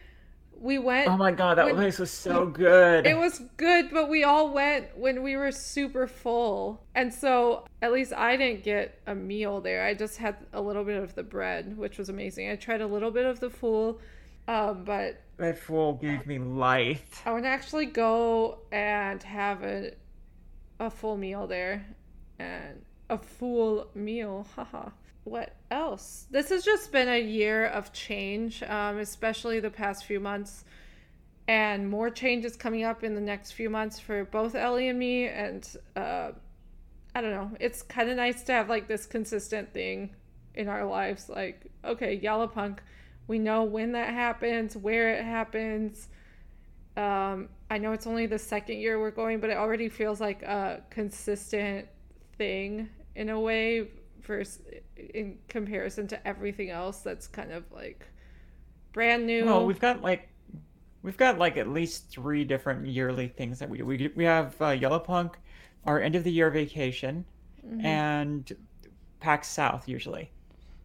we 0.60 0.78
went. 0.78 1.08
Oh 1.08 1.16
my 1.16 1.30
god, 1.32 1.58
that 1.58 1.66
When- 1.66 1.76
place 1.76 1.98
was 1.98 2.10
so 2.10 2.46
good. 2.46 3.06
It 3.06 3.16
was 3.16 3.40
good, 3.56 3.90
but 3.90 4.08
we 4.08 4.24
all 4.24 4.52
went 4.52 4.96
when 4.96 5.22
we 5.22 5.36
were 5.36 5.52
super 5.52 6.06
full. 6.06 6.82
And 6.94 7.12
so 7.12 7.64
at 7.80 7.92
least 7.92 8.12
I 8.12 8.36
didn't 8.36 8.64
get 8.64 9.00
a 9.06 9.14
meal 9.14 9.60
there. 9.60 9.84
I 9.84 9.94
just 9.94 10.16
had 10.18 10.36
a 10.52 10.60
little 10.60 10.84
bit 10.84 11.02
of 11.02 11.14
the 11.14 11.22
bread, 11.22 11.76
which 11.76 11.98
was 11.98 12.08
amazing. 12.08 12.50
I 12.50 12.56
tried 12.56 12.80
a 12.80 12.86
little 12.86 13.10
bit 13.10 13.24
of 13.24 13.40
the 13.40 13.50
fool, 13.50 14.00
um, 14.48 14.84
but 14.84 15.20
That 15.36 15.58
fool 15.58 15.94
gave 15.94 16.26
me 16.26 16.38
life. 16.38 17.22
I 17.24 17.32
want 17.32 17.44
to 17.44 17.48
actually 17.50 17.86
go 17.86 18.58
and 18.72 19.22
have 19.22 19.62
a, 19.62 19.92
a 20.80 20.90
full 20.90 21.16
meal 21.16 21.46
there. 21.46 21.86
And 22.40 22.82
a 23.10 23.18
full 23.18 23.88
meal. 23.94 24.46
Haha. 24.54 24.90
What 25.28 25.54
else? 25.70 26.26
This 26.30 26.48
has 26.48 26.64
just 26.64 26.90
been 26.90 27.08
a 27.08 27.20
year 27.20 27.66
of 27.66 27.92
change, 27.92 28.62
um, 28.62 28.98
especially 28.98 29.60
the 29.60 29.70
past 29.70 30.04
few 30.04 30.20
months. 30.20 30.64
And 31.46 31.88
more 31.88 32.10
changes 32.10 32.56
coming 32.56 32.84
up 32.84 33.04
in 33.04 33.14
the 33.14 33.20
next 33.20 33.52
few 33.52 33.70
months 33.70 33.98
for 33.98 34.24
both 34.24 34.54
Ellie 34.54 34.88
and 34.88 34.98
me. 34.98 35.28
And 35.28 35.68
uh, 35.96 36.32
I 37.14 37.20
don't 37.20 37.30
know. 37.30 37.50
It's 37.60 37.82
kind 37.82 38.10
of 38.10 38.16
nice 38.16 38.42
to 38.44 38.52
have 38.52 38.68
like 38.68 38.88
this 38.88 39.06
consistent 39.06 39.72
thing 39.72 40.14
in 40.54 40.68
our 40.68 40.84
lives. 40.84 41.28
Like, 41.28 41.70
okay, 41.84 42.14
Yalla 42.14 42.48
Punk, 42.48 42.82
we 43.26 43.38
know 43.38 43.64
when 43.64 43.92
that 43.92 44.12
happens, 44.12 44.76
where 44.76 45.14
it 45.14 45.24
happens. 45.24 46.08
Um, 46.96 47.48
I 47.70 47.78
know 47.78 47.92
it's 47.92 48.06
only 48.06 48.26
the 48.26 48.38
second 48.38 48.78
year 48.78 48.98
we're 48.98 49.10
going, 49.10 49.40
but 49.40 49.50
it 49.50 49.56
already 49.56 49.88
feels 49.88 50.20
like 50.20 50.42
a 50.42 50.82
consistent 50.90 51.86
thing 52.36 52.88
in 53.14 53.28
a 53.28 53.38
way 53.38 53.88
versus 54.28 54.62
in 54.96 55.38
comparison 55.48 56.06
to 56.06 56.28
everything 56.28 56.70
else 56.70 57.00
that's 57.00 57.26
kind 57.26 57.50
of 57.50 57.64
like 57.72 58.06
brand 58.92 59.26
new. 59.26 59.44
Well, 59.44 59.66
we've 59.66 59.80
got 59.80 60.02
like 60.02 60.28
we've 61.02 61.16
got 61.16 61.38
like 61.38 61.56
at 61.56 61.68
least 61.68 62.10
three 62.10 62.44
different 62.44 62.86
yearly 62.86 63.26
things 63.26 63.58
that 63.58 63.68
we 63.68 63.78
do. 63.78 63.84
We 63.84 64.12
we 64.14 64.24
have 64.24 64.54
uh, 64.60 64.66
Yallapunk, 64.66 65.34
our 65.84 66.00
end 66.00 66.14
of 66.14 66.22
the 66.22 66.30
year 66.30 66.50
vacation, 66.50 67.24
mm-hmm. 67.66 67.84
and 67.84 68.56
PAX 69.18 69.48
South 69.48 69.88
usually. 69.88 70.30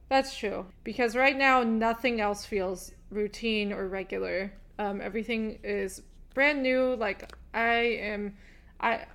That's 0.09 0.35
true 0.35 0.65
because 0.83 1.15
right 1.15 1.37
now 1.37 1.63
nothing 1.63 2.21
else 2.21 2.45
feels 2.45 2.91
routine 3.09 3.71
or 3.71 3.87
regular. 3.87 4.53
Um, 4.79 5.01
everything 5.01 5.59
is 5.63 6.01
brand 6.33 6.63
new. 6.63 6.95
Like 6.95 7.31
I 7.53 7.97
am, 7.99 8.35
I 8.79 9.05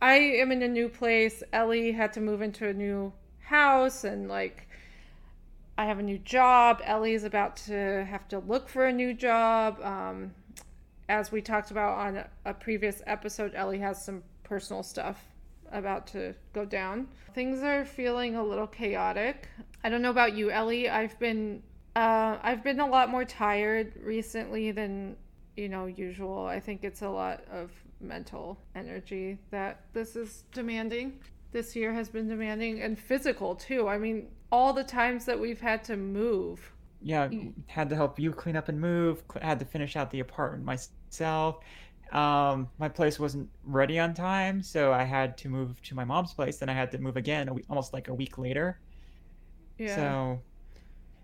I 0.00 0.14
am 0.14 0.52
in 0.52 0.62
a 0.62 0.68
new 0.68 0.88
place. 0.88 1.42
Ellie 1.52 1.92
had 1.92 2.12
to 2.14 2.20
move 2.20 2.42
into 2.42 2.68
a 2.68 2.72
new 2.72 3.12
house 3.48 4.04
and 4.04 4.28
like 4.28 4.68
I 5.76 5.84
have 5.86 5.98
a 5.98 6.02
new 6.02 6.18
job. 6.18 6.80
Ellie 6.84 7.14
is 7.14 7.24
about 7.24 7.56
to 7.68 8.04
have 8.04 8.26
to 8.28 8.40
look 8.40 8.68
for 8.68 8.86
a 8.86 8.92
new 8.92 9.14
job. 9.14 9.80
Um, 9.82 10.34
as 11.08 11.32
we 11.32 11.40
talked 11.40 11.70
about 11.70 11.96
on 11.98 12.24
a 12.44 12.52
previous 12.52 13.00
episode, 13.06 13.54
Ellie 13.54 13.78
has 13.78 14.04
some 14.04 14.22
personal 14.42 14.82
stuff 14.82 15.24
about 15.72 16.06
to 16.08 16.34
go 16.52 16.64
down. 16.64 17.08
Things 17.34 17.62
are 17.62 17.84
feeling 17.84 18.36
a 18.36 18.42
little 18.42 18.66
chaotic. 18.66 19.48
I 19.84 19.88
don't 19.88 20.02
know 20.02 20.10
about 20.10 20.34
you, 20.34 20.50
Ellie. 20.50 20.90
I've 20.90 21.18
been 21.18 21.62
uh, 21.96 22.38
I've 22.42 22.62
been 22.62 22.80
a 22.80 22.86
lot 22.86 23.08
more 23.08 23.24
tired 23.24 23.92
recently 24.02 24.72
than 24.72 25.16
you 25.56 25.68
know 25.68 25.86
usual. 25.86 26.46
I 26.46 26.60
think 26.60 26.84
it's 26.84 27.02
a 27.02 27.08
lot 27.08 27.44
of 27.50 27.70
mental 28.00 28.58
energy 28.74 29.38
that 29.50 29.82
this 29.92 30.16
is 30.16 30.44
demanding. 30.52 31.20
This 31.50 31.74
year 31.74 31.92
has 31.92 32.08
been 32.08 32.28
demanding 32.28 32.82
and 32.82 32.98
physical 32.98 33.54
too. 33.54 33.88
I 33.88 33.98
mean, 33.98 34.28
all 34.52 34.72
the 34.72 34.84
times 34.84 35.24
that 35.24 35.38
we've 35.38 35.60
had 35.60 35.82
to 35.84 35.96
move. 35.96 36.72
Yeah, 37.00 37.28
had 37.66 37.88
to 37.90 37.96
help 37.96 38.18
you 38.18 38.32
clean 38.32 38.56
up 38.56 38.68
and 38.68 38.80
move. 38.80 39.22
Had 39.40 39.58
to 39.60 39.64
finish 39.64 39.96
out 39.96 40.10
the 40.10 40.20
apartment 40.20 40.64
myself. 40.64 41.60
Um, 42.12 42.68
my 42.78 42.88
place 42.88 43.18
wasn't 43.18 43.48
ready 43.64 43.98
on 43.98 44.14
time, 44.14 44.62
so 44.62 44.92
I 44.92 45.04
had 45.04 45.36
to 45.38 45.48
move 45.48 45.80
to 45.82 45.94
my 45.94 46.04
mom's 46.04 46.32
place. 46.32 46.58
Then 46.58 46.68
I 46.68 46.72
had 46.72 46.90
to 46.92 46.98
move 46.98 47.16
again, 47.16 47.52
week, 47.54 47.66
almost 47.68 47.92
like 47.92 48.08
a 48.08 48.14
week 48.14 48.38
later. 48.38 48.80
Yeah. 49.78 49.94
So, 49.94 50.42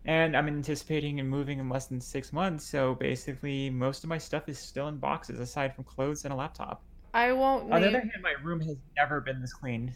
and 0.05 0.37
I'm 0.37 0.47
anticipating 0.47 1.21
and 1.21 1.29
moving 1.29 1.59
in 1.59 1.69
less 1.69 1.87
than 1.87 2.01
six 2.01 2.33
months. 2.33 2.65
So 2.67 2.95
basically, 2.95 3.71
most 3.71 4.05
of 4.05 4.11
my 4.11 4.19
stuff 4.19 4.49
is 4.49 4.59
still 4.59 4.89
in 4.89 4.99
boxes, 4.99 5.41
aside 5.41 5.75
from 5.75 5.85
clothes 5.85 6.25
and 6.25 6.33
a 6.33 6.37
laptop. 6.37 6.83
I 7.15 7.33
won't. 7.33 7.65
On 7.65 7.81
name... 7.81 7.81
the 7.81 7.89
other 7.89 8.01
hand, 8.01 8.23
my 8.23 8.35
room 8.43 8.61
has 8.61 8.77
never 8.97 9.21
been 9.21 9.41
this 9.41 9.53
clean. 9.53 9.95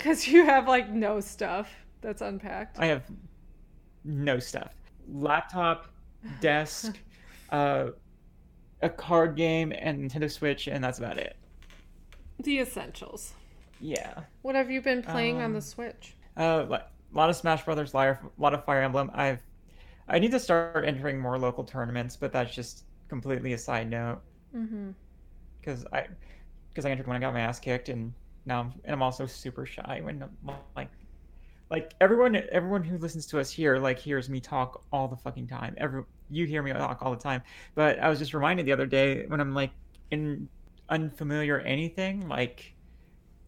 Because 0.00 0.26
you 0.26 0.46
have 0.46 0.66
like 0.66 0.88
no 0.88 1.20
stuff 1.20 1.68
that's 2.00 2.22
unpacked. 2.22 2.78
I 2.78 2.86
have 2.86 3.02
no 4.02 4.38
stuff. 4.38 4.72
Laptop, 5.12 5.88
desk, 6.40 6.98
uh, 7.50 7.88
a 8.80 8.88
card 8.88 9.36
game, 9.36 9.74
and 9.76 10.10
Nintendo 10.10 10.30
Switch, 10.30 10.68
and 10.68 10.82
that's 10.82 10.98
about 10.98 11.18
it. 11.18 11.36
The 12.38 12.60
essentials. 12.60 13.34
Yeah. 13.78 14.20
What 14.40 14.54
have 14.54 14.70
you 14.70 14.80
been 14.80 15.02
playing 15.02 15.36
um, 15.36 15.44
on 15.44 15.52
the 15.52 15.58
um, 15.58 15.62
Switch? 15.62 16.14
Uh, 16.34 16.64
a 16.70 17.16
lot 17.16 17.28
of 17.28 17.36
Smash 17.36 17.64
Brothers, 17.66 17.92
a 17.92 18.18
lot 18.38 18.54
of 18.54 18.64
Fire 18.64 18.82
Emblem. 18.82 19.10
I've 19.12 19.42
I 20.08 20.18
need 20.18 20.30
to 20.32 20.40
start 20.40 20.84
entering 20.86 21.20
more 21.20 21.38
local 21.38 21.62
tournaments, 21.62 22.16
but 22.16 22.32
that's 22.32 22.54
just 22.54 22.84
completely 23.08 23.52
a 23.52 23.58
side 23.58 23.90
note. 23.90 24.20
Mm-hmm. 24.56 24.90
Because 25.60 25.84
I 25.92 26.06
because 26.70 26.86
I 26.86 26.90
entered 26.90 27.06
when 27.06 27.18
I 27.18 27.20
got 27.20 27.34
my 27.34 27.40
ass 27.40 27.60
kicked, 27.60 27.90
and 27.90 28.14
now 28.46 28.60
I'm, 28.60 28.72
and 28.84 28.94
I'm 28.94 29.02
also 29.02 29.26
super 29.26 29.66
shy 29.66 30.00
when 30.02 30.24
like 30.76 30.90
like 31.70 31.94
everyone 32.00 32.36
everyone 32.50 32.82
who 32.82 32.98
listens 32.98 33.26
to 33.26 33.38
us 33.38 33.50
here 33.50 33.78
like 33.78 33.98
hears 33.98 34.28
me 34.28 34.40
talk 34.40 34.82
all 34.92 35.08
the 35.08 35.16
fucking 35.16 35.46
time. 35.46 35.74
Every 35.78 36.02
you 36.28 36.46
hear 36.46 36.62
me 36.62 36.72
talk 36.72 37.02
all 37.02 37.10
the 37.10 37.20
time. 37.20 37.42
But 37.74 37.98
I 38.00 38.08
was 38.08 38.18
just 38.18 38.34
reminded 38.34 38.66
the 38.66 38.72
other 38.72 38.86
day 38.86 39.26
when 39.26 39.40
I'm 39.40 39.54
like 39.54 39.70
in 40.10 40.48
unfamiliar 40.88 41.60
anything, 41.60 42.28
like 42.28 42.74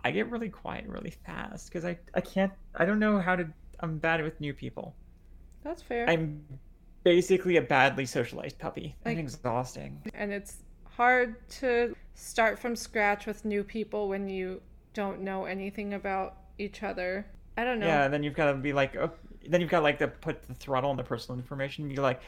I 0.05 0.11
get 0.11 0.31
really 0.31 0.49
quiet 0.49 0.87
really 0.87 1.15
fast 1.27 1.69
because 1.69 1.85
I 1.85 1.99
I 2.15 2.21
can't 2.21 2.53
I 2.77 2.85
don't 2.85 2.99
know 2.99 3.19
how 3.19 3.37
to 3.37 3.49
I'm 3.81 3.99
bad 3.99 4.23
with 4.23 4.41
new 4.41 4.55
people. 4.55 4.95
That's 5.65 5.83
fair. 5.83 6.09
I'm 6.09 6.45
basically 7.05 7.57
a 7.57 7.63
badly 7.63 8.07
socialized 8.07 8.59
puppy. 8.59 8.97
Like, 9.05 9.19
and 9.19 9.21
exhausting. 9.21 10.01
And 10.15 10.33
it's 10.33 10.59
hard 10.85 11.49
to 11.49 11.97
start 12.15 12.59
from 12.59 12.77
scratch 12.77 13.27
with 13.27 13.45
new 13.45 13.65
people 13.65 14.09
when 14.09 14.29
you 14.29 14.61
don't 14.95 15.21
know 15.21 15.45
anything 15.45 15.95
about 15.95 16.37
each 16.59 16.83
other. 16.83 17.27
I 17.57 17.65
don't 17.65 17.81
know. 17.81 17.87
Yeah, 17.87 18.05
and 18.05 18.15
then 18.15 18.23
you've 18.23 18.35
got 18.35 18.53
to 18.53 18.55
be 18.55 18.73
like, 18.73 18.97
oh, 18.97 19.11
then 19.49 19.61
you've 19.61 19.71
got 19.71 19.83
like 19.83 19.99
to 19.99 20.09
put 20.09 20.43
the 20.47 20.55
throttle 20.55 20.91
on 20.91 20.97
the 20.97 21.03
personal 21.03 21.39
information. 21.39 21.89
Be 21.89 21.97
like, 21.97 22.21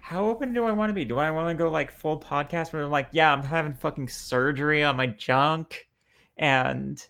how 0.00 0.26
open 0.26 0.52
do 0.52 0.64
I 0.64 0.72
want 0.72 0.90
to 0.90 0.94
be? 0.94 1.04
Do 1.04 1.18
I 1.18 1.30
want 1.30 1.48
to 1.48 1.54
go 1.62 1.70
like 1.70 1.90
full 1.90 2.20
podcast 2.20 2.72
where 2.72 2.82
I'm 2.82 2.90
like, 2.90 3.08
yeah, 3.12 3.32
I'm 3.32 3.42
having 3.42 3.74
fucking 3.74 4.08
surgery 4.08 4.84
on 4.84 4.96
my 4.96 5.06
junk, 5.06 5.88
and 6.36 7.04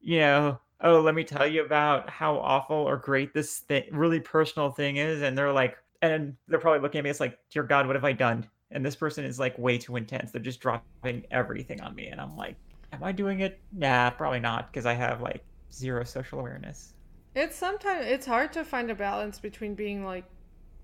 you 0.00 0.18
know, 0.18 0.58
oh, 0.80 1.00
let 1.00 1.14
me 1.14 1.24
tell 1.24 1.46
you 1.46 1.64
about 1.64 2.10
how 2.10 2.36
awful 2.36 2.76
or 2.76 2.96
great 2.96 3.32
this 3.34 3.60
thing, 3.60 3.84
really 3.92 4.20
personal 4.20 4.70
thing 4.70 4.96
is, 4.96 5.22
and 5.22 5.36
they're 5.38 5.52
like, 5.52 5.76
and 6.02 6.36
they're 6.48 6.58
probably 6.58 6.80
looking 6.80 6.98
at 6.98 7.04
me. 7.04 7.10
It's 7.10 7.20
like, 7.20 7.38
dear 7.50 7.62
God, 7.62 7.86
what 7.86 7.96
have 7.96 8.04
I 8.04 8.12
done? 8.12 8.46
And 8.70 8.84
this 8.84 8.96
person 8.96 9.24
is 9.24 9.38
like 9.38 9.56
way 9.58 9.78
too 9.78 9.96
intense. 9.96 10.32
They're 10.32 10.42
just 10.42 10.60
dropping 10.60 11.24
everything 11.30 11.80
on 11.80 11.94
me, 11.94 12.08
and 12.08 12.20
I'm 12.20 12.36
like, 12.36 12.56
am 12.94 13.04
I 13.04 13.12
doing 13.12 13.40
it? 13.40 13.60
Nah, 13.72 14.10
probably 14.10 14.40
not, 14.40 14.72
because 14.72 14.86
I 14.86 14.94
have 14.94 15.20
like 15.20 15.44
zero 15.72 16.04
social 16.04 16.40
awareness. 16.40 16.94
It's 17.34 17.56
sometimes 17.56 18.06
it's 18.06 18.26
hard 18.26 18.52
to 18.52 18.64
find 18.64 18.90
a 18.90 18.94
balance 18.94 19.38
between 19.38 19.74
being 19.74 20.04
like 20.04 20.24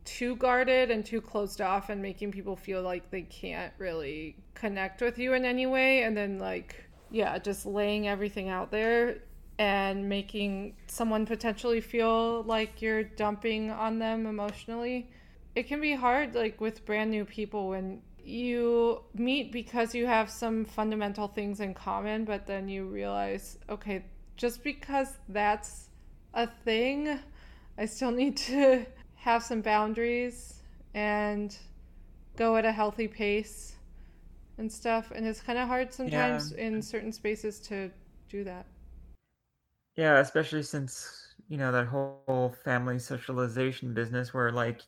too 0.05 0.37
guarded 0.37 0.91
and 0.91 1.05
too 1.05 1.21
closed 1.21 1.61
off 1.61 1.91
and 1.91 2.03
making 2.03 2.33
people 2.33 2.57
feel 2.57 2.83
like 2.83 3.11
they 3.11 3.23
can't 3.23 3.73
really 3.79 4.37
connect 4.55 5.01
with 5.01 5.19
you 5.19 5.35
in 5.35 5.45
any 5.45 5.67
way 5.67 6.03
and 6.03 6.17
then 6.17 6.39
like 6.39 6.85
yeah, 7.11 7.39
just 7.39 7.67
laying 7.67 8.09
everything 8.09 8.49
out 8.49 8.71
there 8.71 9.19
and 9.59 10.09
making 10.09 10.75
someone 10.87 11.27
potentially 11.27 11.81
feel 11.81 12.43
like 12.45 12.81
you're 12.81 13.03
dumping 13.03 13.71
on 13.71 13.99
them 13.99 14.27
emotionally. 14.27 15.11
It 15.55 15.65
can 15.65 15.81
be 15.81 15.95
hard 15.95 16.35
like 16.35 16.61
with 16.61 16.87
brand 16.87 17.11
new 17.11 17.25
people 17.25 17.69
when 17.69 18.01
you 18.31 19.03
meet 19.15 19.53
because 19.53 19.95
you 19.95 20.07
have 20.07 20.31
some 20.31 20.65
fundamental 20.65 21.29
things 21.29 21.61
in 21.61 21.75
common, 21.75 22.25
but 22.25 22.47
then 22.47 22.69
you 22.69 22.87
realize, 22.87 23.59
okay, 23.69 24.05
just 24.37 24.65
because 24.65 25.19
that's 25.29 25.91
a 26.35 26.47
thing, 26.47 27.19
I 27.77 27.87
still 27.87 28.11
need 28.11 28.37
to 28.39 28.87
have 29.17 29.43
some 29.43 29.61
boundaries 29.61 30.63
and 30.95 31.57
go 32.37 32.57
at 32.57 32.65
a 32.65 32.73
healthy 32.73 33.09
pace 33.09 33.77
and 34.59 34.73
stuff. 34.73 35.13
And 35.15 35.27
it's 35.27 35.41
kind 35.41 35.59
of 35.59 35.69
hard 35.69 35.93
sometimes 35.93 36.53
yeah. 36.53 36.65
in 36.65 36.83
certain 36.83 37.13
spaces 37.13 37.61
to 37.61 37.91
do 38.29 38.45
that. 38.45 38.67
Yeah, 39.97 40.19
especially 40.19 40.63
since, 40.63 41.35
you 41.49 41.59
know, 41.59 41.73
that 41.73 41.87
whole 41.87 42.55
family 42.65 42.99
socialization 42.99 43.93
business 43.93 44.33
where 44.33 44.53
like 44.53 44.81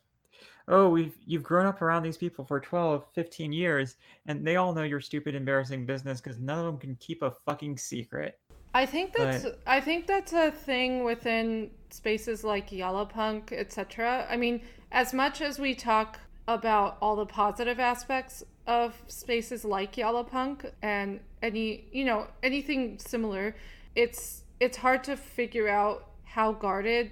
oh, 0.73 0.89
we've 0.89 1.17
you've 1.27 1.43
grown 1.43 1.67
up 1.67 1.83
around 1.83 2.03
these 2.03 2.17
people 2.17 2.45
for 2.45 2.59
12, 2.59 3.05
15 3.15 3.53
years, 3.53 3.97
and 4.27 4.45
they 4.45 4.57
all 4.57 4.73
know 4.73 4.83
your 4.83 5.01
stupid, 5.01 5.35
embarrassing 5.35 5.87
business 5.87 6.21
because 6.21 6.39
none 6.39 6.59
of 6.59 6.65
them 6.65 6.79
can 6.79 6.97
keep 6.97 7.23
a 7.23 7.31
fucking 7.45 7.77
secret. 7.77 8.39
I 8.75 8.87
think 8.87 9.13
that's 9.13 9.45
but... 9.45 9.61
I 9.67 9.81
think 9.81 10.07
that's 10.07 10.33
a 10.33 10.51
thing 10.51 11.05
within 11.05 11.71
spaces 11.91 12.43
like 12.43 12.71
Yallapunk, 12.71 13.53
etc. 13.53 14.27
I 14.29 14.37
mean, 14.37 14.63
as 14.91 15.13
much 15.13 15.43
as 15.43 15.59
we 15.59 15.75
talk 15.75 16.19
about 16.49 16.97
all 17.03 17.17
the 17.17 17.27
positive 17.27 17.79
aspects 17.79 18.43
of 18.67 19.01
spaces 19.09 19.65
like 19.65 19.97
Yallapunk 19.97 20.71
and 20.81 21.21
any 21.43 21.85
you 21.93 22.07
know 22.07 22.29
anything 22.43 22.99
similar, 22.99 23.55
it's 23.95 24.45
it's 24.59 24.79
hard 24.79 25.05
to 25.05 25.17
figure 25.17 25.69
out 25.69 26.09
how 26.25 26.53
guarded 26.53 27.11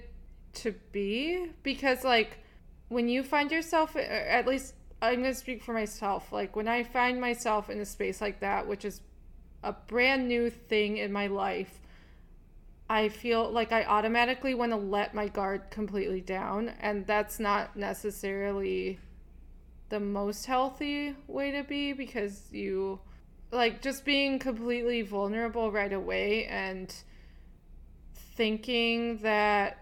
to 0.53 0.75
be 0.93 1.51
because 1.63 2.05
like 2.05 2.39
when 2.91 3.09
you 3.09 3.23
find 3.23 3.51
yourself 3.51 3.97
at 3.97 4.47
least 4.47 4.75
i'm 5.01 5.21
going 5.21 5.33
to 5.33 5.35
speak 5.35 5.63
for 5.63 5.73
myself 5.73 6.31
like 6.33 6.55
when 6.55 6.69
i 6.69 6.83
find 6.83 7.19
myself 7.21 7.71
in 7.71 7.81
a 7.81 7.85
space 7.87 8.21
like 8.21 8.41
that 8.41 8.67
which 8.67 8.85
is 8.85 9.01
a 9.63 9.73
brand 9.73 10.29
new 10.29 10.51
thing 10.51 10.99
in 10.99 11.13
my 11.13 11.27
life 11.29 11.81
i 12.91 13.09
feel 13.09 13.51
like 13.51 13.73
i 13.73 13.85
automatically 13.85 14.55
want 14.55 14.73
to 14.73 14.77
let 14.77 15.15
my 15.15 15.29
guard 15.29 15.63
completely 15.71 16.21
down 16.21 16.69
and 16.81 17.07
that's 17.07 17.39
not 17.39 17.77
necessarily 17.77 18.99
the 19.89 20.01
most 20.01 20.47
healthy 20.47 21.15
way 21.29 21.51
to 21.53 21.63
be 21.63 21.93
because 21.93 22.53
you 22.53 22.99
like 23.53 23.83
just 23.83 24.05
being 24.05 24.39
completely 24.39 25.03
vulnerable 25.03 25.71
right 25.71 25.93
away 25.93 26.45
and 26.47 26.95
thinking 28.37 29.19
that 29.19 29.80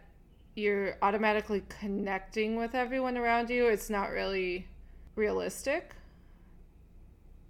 you're 0.59 0.99
automatically 1.03 1.63
connecting 1.69 2.57
with 2.57 2.75
everyone 2.75 3.17
around 3.17 3.51
you, 3.51 3.69
it's 3.69 3.91
not 3.91 4.11
really 4.11 4.69
realistic. 5.17 5.95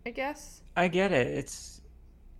I 0.06 0.10
guess. 0.10 0.62
I 0.76 0.88
get 0.88 1.12
it. 1.12 1.26
It's, 1.26 1.82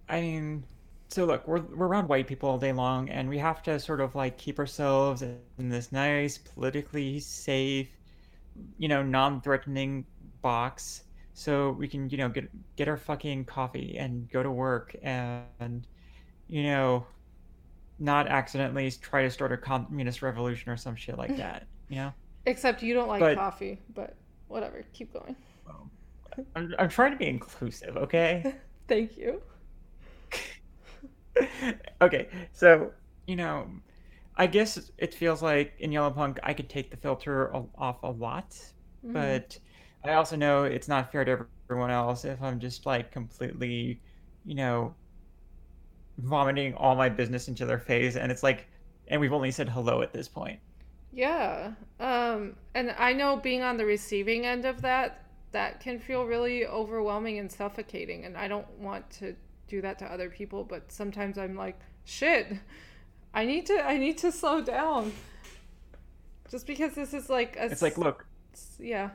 I 0.08 0.20
mean, 0.20 0.64
so 1.08 1.24
look, 1.26 1.46
we're 1.48 1.60
we're 1.62 1.86
around 1.88 2.08
white 2.08 2.26
people 2.26 2.48
all 2.50 2.58
day 2.58 2.72
long, 2.72 3.10
and 3.10 3.28
we 3.28 3.38
have 3.38 3.62
to 3.64 3.80
sort 3.80 4.00
of 4.00 4.14
like 4.14 4.38
keep 4.38 4.58
ourselves 4.58 5.22
in 5.22 5.68
this 5.68 5.92
nice, 5.92 6.38
politically 6.38 7.20
safe, 7.20 7.88
you 8.78 8.88
know, 8.88 9.02
non-threatening 9.02 10.06
box. 10.42 11.04
so 11.38 11.70
we 11.70 11.86
can, 11.86 12.10
you 12.10 12.16
know, 12.18 12.28
get 12.28 12.50
get 12.76 12.88
our 12.88 12.96
fucking 12.96 13.44
coffee 13.44 13.96
and 13.98 14.28
go 14.30 14.42
to 14.42 14.50
work 14.50 14.96
and, 15.02 15.86
you 16.48 16.64
know, 16.64 17.06
not 17.98 18.28
accidentally 18.28 18.90
try 18.90 19.22
to 19.22 19.30
start 19.30 19.52
a 19.52 19.56
communist 19.56 20.22
revolution 20.22 20.70
or 20.70 20.76
some 20.76 20.96
shit 20.96 21.18
like 21.18 21.36
that. 21.38 21.66
You 21.88 21.96
know. 21.96 22.12
Except 22.46 22.82
you 22.82 22.94
don't 22.94 23.08
like 23.08 23.20
but, 23.20 23.36
coffee, 23.36 23.80
but 23.94 24.14
whatever. 24.48 24.84
Keep 24.92 25.12
going. 25.12 25.36
I'm, 26.54 26.74
I'm 26.78 26.88
trying 26.88 27.12
to 27.12 27.16
be 27.16 27.26
inclusive, 27.26 27.96
okay? 27.96 28.54
Thank 28.88 29.16
you. 29.16 29.42
okay, 32.02 32.28
so 32.52 32.90
you 33.26 33.36
know, 33.36 33.68
I 34.36 34.46
guess 34.46 34.90
it 34.98 35.14
feels 35.14 35.42
like 35.42 35.74
in 35.78 35.90
Yallapunk 35.90 36.38
I 36.42 36.54
could 36.54 36.68
take 36.68 36.90
the 36.90 36.96
filter 36.96 37.54
off 37.76 38.02
a 38.02 38.10
lot, 38.10 38.50
mm-hmm. 38.50 39.12
but 39.12 39.58
I 40.04 40.14
also 40.14 40.36
know 40.36 40.64
it's 40.64 40.88
not 40.88 41.12
fair 41.12 41.24
to 41.24 41.46
everyone 41.66 41.90
else 41.90 42.24
if 42.24 42.42
I'm 42.42 42.58
just 42.58 42.86
like 42.86 43.12
completely, 43.12 44.00
you 44.44 44.54
know, 44.54 44.94
vomiting 46.18 46.74
all 46.74 46.94
my 46.94 47.08
business 47.08 47.48
into 47.48 47.64
their 47.64 47.78
face 47.78 48.16
and 48.16 48.30
it's 48.30 48.42
like 48.42 48.66
and 49.08 49.20
we've 49.20 49.32
only 49.32 49.50
said 49.50 49.68
hello 49.68 50.02
at 50.02 50.12
this 50.12 50.28
point. 50.28 50.58
Yeah. 51.12 51.72
Um 52.00 52.56
and 52.74 52.94
I 52.98 53.12
know 53.12 53.36
being 53.36 53.62
on 53.62 53.76
the 53.76 53.84
receiving 53.84 54.46
end 54.46 54.64
of 54.64 54.82
that 54.82 55.24
that 55.52 55.80
can 55.80 55.98
feel 55.98 56.24
really 56.24 56.66
overwhelming 56.66 57.38
and 57.38 57.50
suffocating 57.50 58.24
and 58.24 58.36
I 58.36 58.48
don't 58.48 58.68
want 58.78 59.08
to 59.12 59.34
do 59.66 59.80
that 59.82 59.98
to 60.00 60.06
other 60.06 60.30
people, 60.30 60.64
but 60.64 60.90
sometimes 60.90 61.38
I'm 61.38 61.56
like, 61.56 61.78
shit. 62.04 62.52
I 63.34 63.44
need 63.44 63.66
to 63.66 63.84
I 63.84 63.96
need 63.96 64.18
to 64.18 64.32
slow 64.32 64.60
down. 64.60 65.12
Just 66.50 66.66
because 66.66 66.94
this 66.94 67.12
is 67.12 67.28
like 67.28 67.56
a, 67.56 67.66
It's 67.66 67.82
like, 67.82 67.98
look. 67.98 68.26
Yeah 68.78 69.10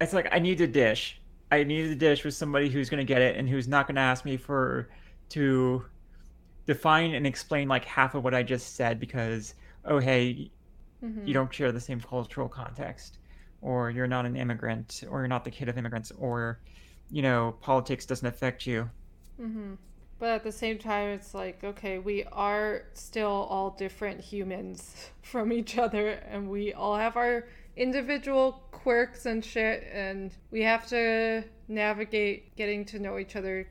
it's 0.00 0.12
like 0.12 0.28
I 0.32 0.38
need 0.38 0.60
a 0.60 0.66
dish. 0.66 1.20
I 1.50 1.64
need 1.64 1.90
a 1.90 1.94
dish 1.94 2.24
with 2.24 2.34
somebody 2.34 2.68
who's 2.68 2.90
going 2.90 3.04
to 3.04 3.10
get 3.10 3.22
it 3.22 3.36
and 3.36 3.48
who's 3.48 3.68
not 3.68 3.86
going 3.86 3.96
to 3.96 4.00
ask 4.00 4.24
me 4.24 4.36
for 4.36 4.88
to 5.30 5.84
define 6.66 7.14
and 7.14 7.26
explain 7.26 7.68
like 7.68 7.84
half 7.84 8.14
of 8.14 8.24
what 8.24 8.34
I 8.34 8.42
just 8.42 8.76
said 8.76 8.98
because 8.98 9.54
oh 9.84 9.98
hey, 9.98 10.50
mm-hmm. 11.02 11.26
you 11.26 11.34
don't 11.34 11.52
share 11.52 11.72
the 11.72 11.80
same 11.80 12.00
cultural 12.00 12.48
context 12.48 13.18
or 13.60 13.90
you're 13.90 14.06
not 14.06 14.26
an 14.26 14.36
immigrant 14.36 15.04
or 15.08 15.20
you're 15.20 15.28
not 15.28 15.44
the 15.44 15.50
kid 15.50 15.68
of 15.68 15.78
immigrants 15.78 16.12
or 16.18 16.58
you 17.10 17.22
know 17.22 17.56
politics 17.60 18.06
doesn't 18.06 18.26
affect 18.26 18.66
you. 18.66 18.88
Mm-hmm. 19.40 19.74
But 20.20 20.28
at 20.30 20.44
the 20.44 20.52
same 20.52 20.78
time, 20.78 21.08
it's 21.08 21.34
like, 21.34 21.64
okay, 21.64 21.98
we 21.98 22.24
are 22.24 22.84
still 22.94 23.28
all 23.50 23.70
different 23.70 24.20
humans 24.20 25.10
from 25.22 25.52
each 25.52 25.76
other, 25.76 26.10
and 26.30 26.48
we 26.48 26.72
all 26.72 26.96
have 26.96 27.16
our 27.16 27.46
individual 27.76 28.62
quirks 28.70 29.26
and 29.26 29.44
shit 29.44 29.88
and 29.92 30.32
we 30.50 30.62
have 30.62 30.86
to 30.86 31.42
navigate 31.68 32.54
getting 32.56 32.84
to 32.84 32.98
know 32.98 33.18
each 33.18 33.34
other 33.34 33.66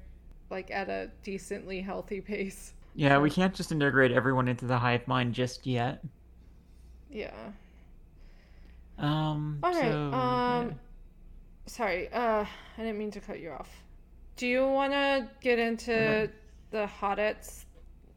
like 0.53 0.71
at 0.71 0.89
a 0.89 1.09
decently 1.23 1.81
healthy 1.81 2.21
pace. 2.21 2.73
Yeah, 2.95 3.19
we 3.19 3.29
can't 3.29 3.53
just 3.53 3.71
integrate 3.71 4.11
everyone 4.11 4.47
into 4.47 4.65
the 4.65 4.77
hive 4.77 5.07
mind 5.07 5.33
just 5.33 5.65
yet. 5.67 6.03
Yeah. 7.09 7.33
Um 8.97 9.59
All 9.63 9.73
right. 9.73 9.91
So, 9.91 10.13
um 10.13 10.67
yeah. 10.67 10.73
sorry. 11.65 12.09
Uh 12.13 12.45
I 12.77 12.81
didn't 12.81 12.97
mean 12.97 13.11
to 13.11 13.19
cut 13.19 13.39
you 13.39 13.51
off. 13.51 13.69
Do 14.35 14.47
you 14.47 14.65
want 14.67 14.93
to 14.93 15.29
get 15.41 15.59
into 15.59 16.29
the 16.71 16.89
Haaretz 16.99 17.65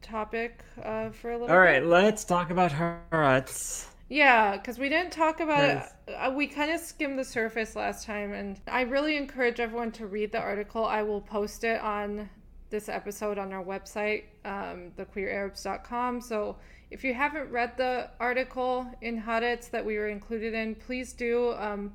topic 0.01 0.63
uh, 0.81 1.11
for 1.11 1.31
a 1.31 1.37
little 1.37 1.55
All 1.55 1.61
bit? 1.61 1.67
right, 1.69 1.85
let's 1.85 2.23
talk 2.25 2.49
about 2.49 2.71
Haaretz. 2.71 3.87
Yeah, 4.09 4.55
because 4.55 4.79
we 4.79 4.87
didn't 4.87 5.11
talk 5.11 5.41
about 5.41 5.69
it. 6.07 6.13
Uh, 6.13 6.31
we 6.31 6.47
kind 6.47 6.71
of 6.71 6.79
skimmed 6.79 7.19
the 7.19 7.25
surface 7.25 7.75
last 7.75 8.05
time, 8.05 8.31
and 8.31 8.59
I 8.67 8.81
really 8.81 9.17
encourage 9.17 9.59
everyone 9.59 9.91
to 9.93 10.07
read 10.07 10.31
the 10.31 10.39
article. 10.39 10.85
I 10.85 11.03
will 11.03 11.19
post 11.19 11.65
it 11.65 11.81
on 11.81 12.29
this 12.69 12.87
episode 12.87 13.37
on 13.37 13.51
our 13.51 13.63
website, 13.63 14.23
um, 14.45 14.91
thequeerarabs.com. 14.97 16.21
So 16.21 16.55
if 16.89 17.03
you 17.03 17.13
haven't 17.13 17.51
read 17.51 17.75
the 17.77 18.09
article 18.19 18.87
in 19.01 19.21
Haaretz 19.21 19.69
that 19.71 19.85
we 19.85 19.97
were 19.97 20.07
included 20.07 20.53
in, 20.53 20.75
please 20.75 21.11
do. 21.11 21.53
Um, 21.57 21.93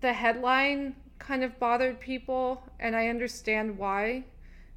the 0.00 0.12
headline 0.12 0.96
kind 1.18 1.42
of 1.42 1.58
bothered 1.58 1.98
people, 1.98 2.62
and 2.78 2.94
I 2.94 3.08
understand 3.08 3.78
why, 3.78 4.24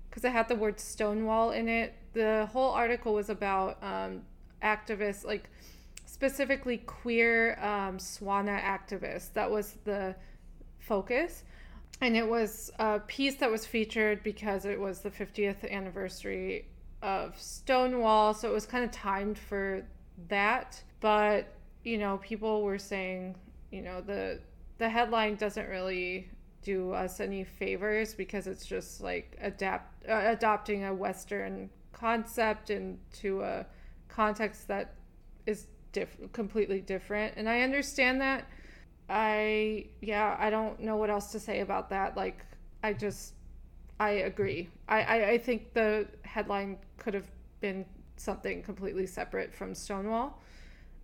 because 0.10 0.24
it 0.24 0.32
had 0.32 0.48
the 0.48 0.56
word 0.56 0.80
Stonewall 0.80 1.52
in 1.52 1.68
it. 1.68 1.96
The 2.14 2.48
whole 2.52 2.72
article 2.72 3.14
was 3.14 3.30
about 3.30 3.78
um, 3.84 4.22
activists, 4.64 5.26
like 5.26 5.50
specifically 6.18 6.78
queer 6.78 7.60
um, 7.62 8.00
SWANA 8.00 8.60
activists. 8.60 9.32
That 9.34 9.52
was 9.52 9.74
the 9.84 10.16
focus. 10.80 11.44
And 12.02 12.18
it 12.18 12.28
was 12.28 12.72
a 12.80 13.00
piece 13.02 13.36
that 13.36 13.52
was 13.52 13.68
featured 13.68 14.24
because 14.24 14.66
it 14.66 14.80
was 14.80 15.02
the 15.02 15.12
50th 15.12 15.70
anniversary 15.70 16.66
of 17.04 17.40
Stonewall. 17.40 18.34
So 18.34 18.50
it 18.50 18.54
was 18.54 18.66
kind 18.66 18.84
of 18.84 18.90
timed 18.92 19.38
for 19.38 19.86
that. 20.28 20.82
But, 21.02 21.54
you 21.84 22.00
know, 22.00 22.18
people 22.18 22.64
were 22.64 22.80
saying, 22.80 23.36
you 23.72 23.84
know, 23.84 24.02
the 24.02 24.40
the 24.80 24.90
headline 24.90 25.36
doesn't 25.36 25.70
really 25.70 26.30
do 26.64 26.94
us 26.94 27.20
any 27.20 27.44
favors 27.44 28.16
because 28.16 28.48
it's 28.48 28.66
just 28.66 29.02
like 29.02 29.38
adapt 29.42 30.08
uh, 30.08 30.24
adopting 30.26 30.86
a 30.86 30.94
western 30.94 31.70
concept 31.94 32.70
into 32.70 33.42
a 33.42 33.66
context 34.08 34.68
that 34.68 34.94
is 35.48 35.68
diff- 35.92 36.32
completely 36.34 36.82
different. 36.82 37.34
And 37.38 37.48
i 37.50 37.62
understand 37.62 38.22
that. 38.22 38.46
I 39.10 39.86
yeah 40.02 40.36
i 40.40 40.50
don't 40.50 40.82
know 40.82 40.98
what 40.98 41.10
else 41.10 41.32
to 41.32 41.40
say 41.40 41.62
about 41.62 41.90
that. 41.90 42.18
Like 42.18 42.46
i 42.84 42.94
just 42.94 43.34
i 44.00 44.10
agree. 44.12 44.70
I 44.88 45.02
i, 45.02 45.30
I 45.32 45.38
think 45.38 45.74
the 45.74 46.08
headline 46.24 46.78
could 46.98 47.14
have 47.14 47.30
been 47.62 47.86
something 48.18 48.64
completely 48.64 49.06
separate 49.06 49.54
from 49.54 49.74
stonewall. 49.76 50.42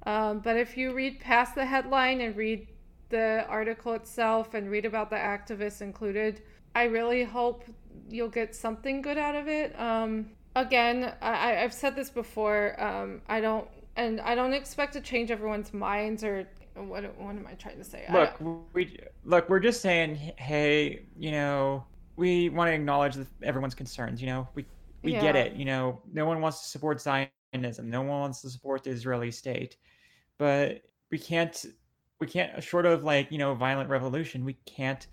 Um, 0.06 0.40
but 0.40 0.58
if 0.58 0.76
you 0.78 0.94
read 0.94 1.20
past 1.20 1.56
the 1.56 1.66
headline 1.66 2.20
and 2.22 2.36
read 2.36 2.68
the 3.10 3.46
article 3.48 3.94
itself 3.94 4.54
and 4.54 4.70
read 4.70 4.86
about 4.86 5.10
the 5.10 5.16
activists 5.16 5.82
included 5.82 6.42
i 6.76 6.84
really 6.84 7.24
hope 7.24 7.64
you'll 8.10 8.28
get 8.28 8.56
something 8.56 9.02
good 9.02 9.18
out 9.18 9.36
of 9.36 9.48
it. 9.48 9.80
Um, 9.80 10.32
again 10.56 11.14
I, 11.22 11.58
i've 11.64 11.74
said 11.74 11.96
this 11.96 12.10
before 12.10 12.76
um, 12.82 13.22
i 13.30 13.40
don't 13.40 13.68
and 13.96 14.20
I 14.22 14.36
don't 14.36 14.54
expect 14.54 14.94
to 14.94 15.02
change 15.02 15.32
everyone's 15.32 15.74
minds 15.74 16.24
or 16.24 16.48
what 16.76 17.04
what 17.20 17.36
am 17.36 17.46
I 17.48 17.54
trying 17.54 17.78
to 17.78 17.84
say? 17.84 18.06
Look, 18.12 18.36
we 18.74 18.98
look, 19.24 19.50
we're 19.50 19.60
just 19.60 19.82
saying, 19.82 20.16
hey, 20.38 21.06
you 21.18 21.32
know, 21.32 21.86
we 22.16 22.50
want 22.50 22.70
to 22.70 22.74
acknowledge 22.74 23.18
everyone's 23.44 23.76
concerns. 23.76 24.22
You 24.22 24.28
know, 24.28 24.48
we 24.56 24.66
we 25.04 25.14
yeah. 25.14 25.22
get 25.22 25.36
it. 25.36 25.54
You 25.54 25.66
know, 25.66 26.02
no 26.12 26.26
one 26.26 26.42
wants 26.42 26.62
to 26.62 26.68
support 26.68 27.02
Zionism. 27.02 27.90
No 27.90 28.02
one 28.02 28.20
wants 28.20 28.42
to 28.42 28.50
support 28.50 28.84
the 28.84 28.90
Israeli 28.90 29.32
state, 29.32 29.78
but 30.38 30.82
we 31.12 31.20
can't. 31.20 31.66
We 32.20 32.28
can't, 32.28 32.64
short 32.64 32.86
of 32.86 33.04
like 33.04 33.32
you 33.32 33.38
know, 33.38 33.54
violent 33.54 33.90
revolution, 33.90 34.46
we 34.46 34.54
can't 34.66 35.06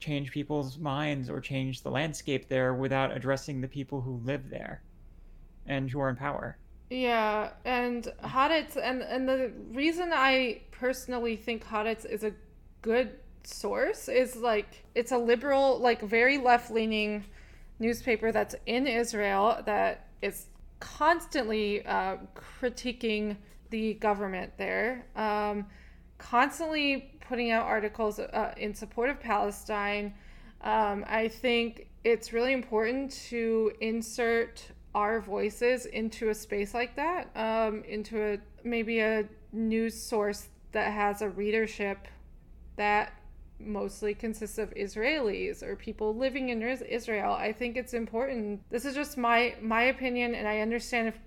change 0.00 0.30
people's 0.30 0.78
minds 0.78 1.30
or 1.30 1.40
change 1.40 1.82
the 1.82 1.90
landscape 1.90 2.48
there 2.48 2.74
without 2.74 3.16
addressing 3.16 3.62
the 3.62 3.68
people 3.68 4.02
who 4.02 4.18
live 4.18 4.50
there 4.50 4.82
and 5.64 5.90
who 5.90 5.98
are 5.98 6.10
in 6.10 6.16
power. 6.16 6.58
Yeah, 6.88 7.50
and 7.64 8.04
Haaretz, 8.22 8.76
and 8.80 9.02
and 9.02 9.28
the 9.28 9.50
reason 9.72 10.12
I 10.14 10.62
personally 10.70 11.36
think 11.36 11.64
Haaretz 11.64 12.04
is 12.04 12.22
a 12.22 12.32
good 12.82 13.10
source 13.42 14.08
is 14.08 14.36
like 14.36 14.84
it's 14.94 15.10
a 15.10 15.18
liberal, 15.18 15.78
like 15.78 16.00
very 16.02 16.38
left 16.38 16.70
leaning 16.70 17.24
newspaper 17.80 18.30
that's 18.30 18.54
in 18.66 18.86
Israel 18.86 19.62
that 19.66 20.06
is 20.22 20.46
constantly 20.78 21.84
uh, 21.86 22.16
critiquing 22.60 23.36
the 23.70 23.94
government 23.94 24.52
there, 24.56 25.06
um, 25.16 25.66
constantly 26.18 27.12
putting 27.20 27.50
out 27.50 27.66
articles 27.66 28.20
uh, 28.20 28.54
in 28.56 28.72
support 28.74 29.10
of 29.10 29.18
Palestine. 29.18 30.14
Um, 30.62 31.04
I 31.08 31.28
think 31.28 31.88
it's 32.04 32.32
really 32.32 32.52
important 32.52 33.10
to 33.28 33.72
insert 33.80 34.62
our 34.96 35.20
voices 35.20 35.84
into 35.84 36.30
a 36.30 36.34
space 36.34 36.72
like 36.72 36.96
that, 36.96 37.28
um, 37.36 37.84
into 37.84 38.20
a 38.20 38.38
maybe 38.64 39.00
a 39.00 39.26
news 39.52 39.94
source 39.94 40.48
that 40.72 40.90
has 40.90 41.20
a 41.20 41.28
readership 41.28 42.08
that 42.76 43.12
mostly 43.60 44.14
consists 44.14 44.56
of 44.56 44.72
Israelis 44.74 45.62
or 45.62 45.76
people 45.76 46.16
living 46.16 46.48
in 46.48 46.62
Israel. 46.62 47.32
I 47.32 47.52
think 47.52 47.76
it's 47.76 47.92
important. 47.92 48.62
This 48.70 48.86
is 48.86 48.94
just 48.94 49.18
my 49.18 49.54
my 49.60 49.82
opinion, 49.82 50.34
and 50.34 50.48
I 50.48 50.60
understand 50.60 51.08
if 51.08 51.18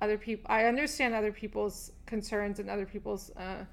other 0.00 0.16
people. 0.16 0.46
I 0.48 0.64
understand 0.64 1.14
other 1.14 1.32
people's 1.32 1.92
concerns 2.06 2.60
and 2.60 2.70
other 2.70 2.86
people's 2.86 3.30
uh, 3.36 3.64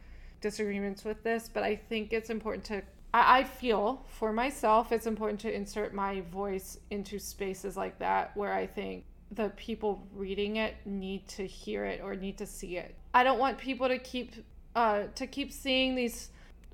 disagreements 0.41 1.05
with 1.05 1.23
this, 1.23 1.49
but 1.51 1.63
I 1.63 1.77
think 1.77 2.11
it's 2.11 2.29
important 2.29 2.65
to. 2.65 2.81
I, 3.13 3.39
I 3.39 3.43
feel 3.45 4.05
for 4.07 4.33
myself, 4.33 4.91
it's 4.91 5.07
important 5.07 5.39
to 5.41 5.53
insert 5.53 5.93
my 5.93 6.19
voice 6.21 6.77
into 6.89 7.19
spaces 7.19 7.77
like 7.77 7.99
that 7.99 8.35
where 8.35 8.53
I 8.53 8.67
think 8.67 9.05
the 9.31 9.49
people 9.49 10.07
reading 10.13 10.57
it 10.57 10.75
need 10.85 11.27
to 11.27 11.45
hear 11.45 11.85
it 11.85 12.01
or 12.03 12.15
need 12.15 12.37
to 12.37 12.45
see 12.45 12.77
it. 12.77 12.95
I 13.13 13.23
don't 13.23 13.39
want 13.39 13.57
people 13.57 13.87
to 13.87 13.97
keep 13.97 14.33
uh 14.75 15.03
to 15.15 15.27
keep 15.27 15.51
seeing 15.51 15.95
these 15.95 16.29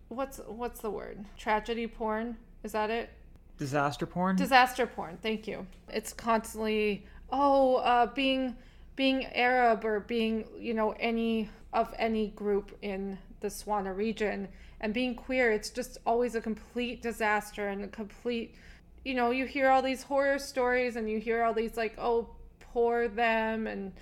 what's 0.09 0.39
what's 0.47 0.79
the 0.79 0.89
word? 0.89 1.25
Tragedy 1.37 1.87
porn. 1.87 2.37
Is 2.63 2.71
that 2.71 2.89
it? 2.89 3.09
Disaster 3.57 4.05
porn. 4.05 4.35
Disaster 4.35 4.85
porn. 4.85 5.17
Thank 5.21 5.47
you. 5.47 5.65
It's 5.89 6.13
constantly 6.13 7.05
oh, 7.31 7.75
uh, 7.77 8.07
being 8.07 8.55
being 8.95 9.25
Arab 9.27 9.83
or 9.83 10.01
being 10.01 10.45
you 10.57 10.73
know 10.73 10.91
any 10.99 11.49
of 11.73 11.93
any 11.97 12.27
group 12.29 12.77
in 12.81 13.17
the 13.41 13.47
Swana 13.47 13.95
region 13.95 14.47
and 14.81 14.93
being 14.93 15.15
queer. 15.15 15.51
It's 15.51 15.69
just 15.69 15.97
always 16.05 16.35
a 16.35 16.41
complete 16.41 17.01
disaster 17.01 17.67
and 17.67 17.83
a 17.83 17.87
complete. 17.87 18.55
You 19.03 19.13
know, 19.13 19.29
you 19.29 19.45
hear 19.45 19.69
all 19.69 19.81
these 19.81 20.03
horror 20.03 20.39
stories 20.39 20.95
and 20.95 21.09
you 21.09 21.19
hear 21.19 21.43
all 21.43 21.53
these 21.53 21.77
like, 21.77 21.95
oh, 21.99 22.29
poor 22.75 23.07
them 23.07 23.67
and 23.67 23.93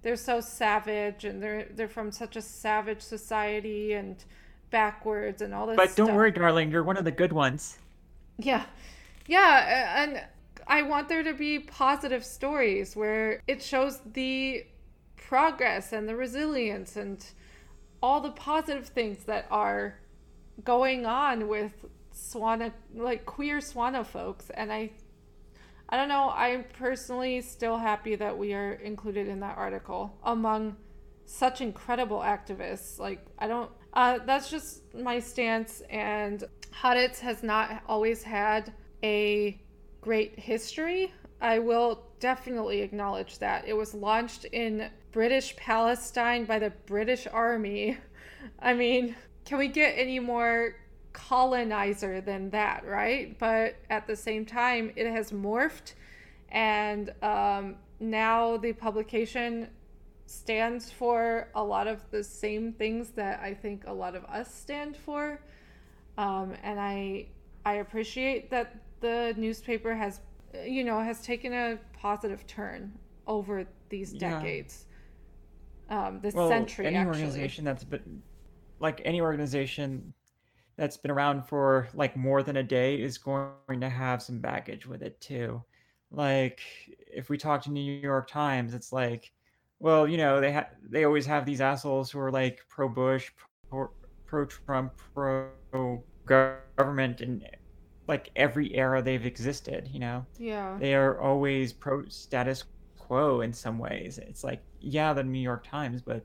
they're 0.00 0.16
so 0.16 0.40
savage 0.40 1.26
and 1.26 1.42
they're 1.42 1.66
they're 1.74 1.86
from 1.86 2.10
such 2.10 2.34
a 2.34 2.40
savage 2.40 3.02
society 3.02 3.92
and 3.92 4.24
backwards 4.70 5.42
and 5.42 5.52
all 5.52 5.66
this. 5.66 5.76
But 5.76 5.94
don't 5.94 6.06
stuff. 6.06 6.16
worry, 6.16 6.32
darling, 6.32 6.70
you're 6.70 6.82
one 6.82 6.96
of 6.96 7.04
the 7.04 7.10
good 7.10 7.32
ones. 7.32 7.78
Yeah. 8.38 8.64
Yeah, 9.26 10.02
and 10.02 10.24
I 10.66 10.80
want 10.80 11.10
there 11.10 11.22
to 11.22 11.34
be 11.34 11.58
positive 11.58 12.24
stories 12.24 12.96
where 12.96 13.42
it 13.46 13.62
shows 13.62 14.00
the 14.14 14.64
progress 15.16 15.92
and 15.92 16.08
the 16.08 16.16
resilience 16.16 16.96
and 16.96 17.24
all 18.02 18.22
the 18.22 18.32
positive 18.32 18.88
things 18.88 19.24
that 19.24 19.46
are 19.50 20.00
going 20.64 21.04
on 21.04 21.48
with 21.48 21.84
Swana 22.14 22.72
like 22.94 23.26
queer 23.26 23.58
Swana 23.58 24.04
folks 24.04 24.50
and 24.50 24.72
I 24.72 24.90
I 25.92 25.96
don't 25.98 26.08
know, 26.08 26.32
I'm 26.34 26.64
personally 26.78 27.42
still 27.42 27.76
happy 27.76 28.14
that 28.14 28.36
we 28.36 28.54
are 28.54 28.72
included 28.72 29.28
in 29.28 29.40
that 29.40 29.58
article 29.58 30.16
among 30.24 30.74
such 31.26 31.60
incredible 31.60 32.20
activists. 32.20 32.98
Like 32.98 33.26
I 33.38 33.46
don't 33.46 33.70
uh, 33.92 34.20
that's 34.24 34.48
just 34.48 34.94
my 34.94 35.20
stance 35.20 35.82
and 35.90 36.44
Haaretz 36.74 37.18
has 37.18 37.42
not 37.42 37.82
always 37.86 38.22
had 38.22 38.72
a 39.04 39.60
great 40.00 40.38
history. 40.38 41.12
I 41.42 41.58
will 41.58 42.04
definitely 42.20 42.80
acknowledge 42.80 43.38
that. 43.40 43.68
It 43.68 43.74
was 43.74 43.92
launched 43.92 44.46
in 44.46 44.88
British 45.10 45.54
Palestine 45.56 46.46
by 46.46 46.58
the 46.58 46.70
British 46.86 47.26
Army. 47.30 47.98
I 48.60 48.72
mean, 48.72 49.14
can 49.44 49.58
we 49.58 49.68
get 49.68 49.92
any 49.98 50.20
more 50.20 50.76
colonizer 51.12 52.20
than 52.20 52.50
that, 52.50 52.86
right? 52.86 53.38
But 53.38 53.76
at 53.90 54.06
the 54.06 54.16
same 54.16 54.44
time, 54.46 54.92
it 54.96 55.10
has 55.10 55.30
morphed, 55.32 55.94
and 56.50 57.12
um, 57.22 57.76
now 58.00 58.56
the 58.56 58.72
publication 58.72 59.68
stands 60.26 60.90
for 60.90 61.48
a 61.54 61.62
lot 61.62 61.86
of 61.86 62.08
the 62.10 62.24
same 62.24 62.72
things 62.72 63.10
that 63.10 63.40
I 63.40 63.52
think 63.54 63.84
a 63.86 63.92
lot 63.92 64.14
of 64.14 64.24
us 64.24 64.54
stand 64.54 64.96
for. 64.96 65.40
Um, 66.18 66.54
and 66.62 66.78
I 66.80 67.26
I 67.64 67.74
appreciate 67.74 68.50
that 68.50 68.76
the 69.00 69.34
newspaper 69.36 69.94
has 69.94 70.20
you 70.64 70.84
know 70.84 71.00
has 71.00 71.22
taken 71.22 71.52
a 71.52 71.78
positive 71.92 72.46
turn 72.46 72.92
over 73.26 73.66
these 73.88 74.12
Yeah. 74.12 74.30
decades. 74.30 74.86
Um, 75.88 76.20
this 76.20 76.34
Well, 76.34 76.48
century, 76.48 76.86
any 76.86 76.96
actually. 76.96 77.08
organization 77.08 77.64
that's 77.64 77.84
been 77.84 78.22
like 78.80 79.00
any 79.04 79.20
organization 79.20 80.14
that's 80.82 80.96
been 80.96 81.12
around 81.12 81.46
for 81.46 81.88
like 81.94 82.16
more 82.16 82.42
than 82.42 82.56
a 82.56 82.62
day 82.64 83.00
is 83.00 83.16
going 83.16 83.78
to 83.80 83.88
have 83.88 84.20
some 84.20 84.40
baggage 84.40 84.84
with 84.84 85.00
it 85.00 85.20
too. 85.20 85.62
Like 86.10 86.58
if 87.06 87.30
we 87.30 87.38
talk 87.38 87.62
to 87.62 87.70
New 87.70 88.00
York 88.00 88.26
Times, 88.28 88.74
it's 88.74 88.92
like, 88.92 89.30
well, 89.78 90.08
you 90.08 90.16
know, 90.16 90.40
they 90.40 90.52
ha- 90.52 90.70
they 90.90 91.04
always 91.04 91.24
have 91.26 91.46
these 91.46 91.60
assholes 91.60 92.10
who 92.10 92.18
are 92.18 92.32
like 92.32 92.66
pro 92.68 92.88
Bush, 92.88 93.30
pro 93.70 93.90
pro 94.26 94.44
Trump, 94.46 94.94
pro 95.14 96.02
government 96.26 97.20
in 97.20 97.44
like 98.08 98.30
every 98.34 98.74
era 98.74 99.00
they've 99.00 99.24
existed, 99.24 99.88
you 99.92 100.00
know 100.00 100.26
Yeah. 100.36 100.76
they 100.80 100.96
are 100.96 101.20
always 101.20 101.72
pro 101.72 102.06
status 102.08 102.64
quo 102.98 103.42
in 103.42 103.52
some 103.52 103.78
ways. 103.78 104.18
It's 104.18 104.42
like, 104.42 104.64
yeah, 104.80 105.12
the 105.12 105.22
New 105.22 105.38
York 105.38 105.64
Times, 105.64 106.02
but 106.02 106.24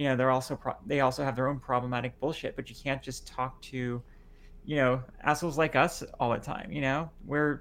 you 0.00 0.08
know, 0.08 0.16
they're 0.16 0.30
also 0.30 0.56
pro- 0.56 0.78
they 0.86 1.00
also 1.00 1.22
have 1.22 1.36
their 1.36 1.46
own 1.46 1.60
problematic 1.60 2.18
bullshit. 2.20 2.56
But 2.56 2.70
you 2.70 2.74
can't 2.82 3.02
just 3.02 3.28
talk 3.28 3.60
to, 3.60 4.02
you 4.64 4.76
know, 4.76 5.02
assholes 5.22 5.58
like 5.58 5.76
us 5.76 6.02
all 6.18 6.30
the 6.30 6.38
time. 6.38 6.72
You 6.72 6.80
know, 6.80 7.10
we're 7.26 7.60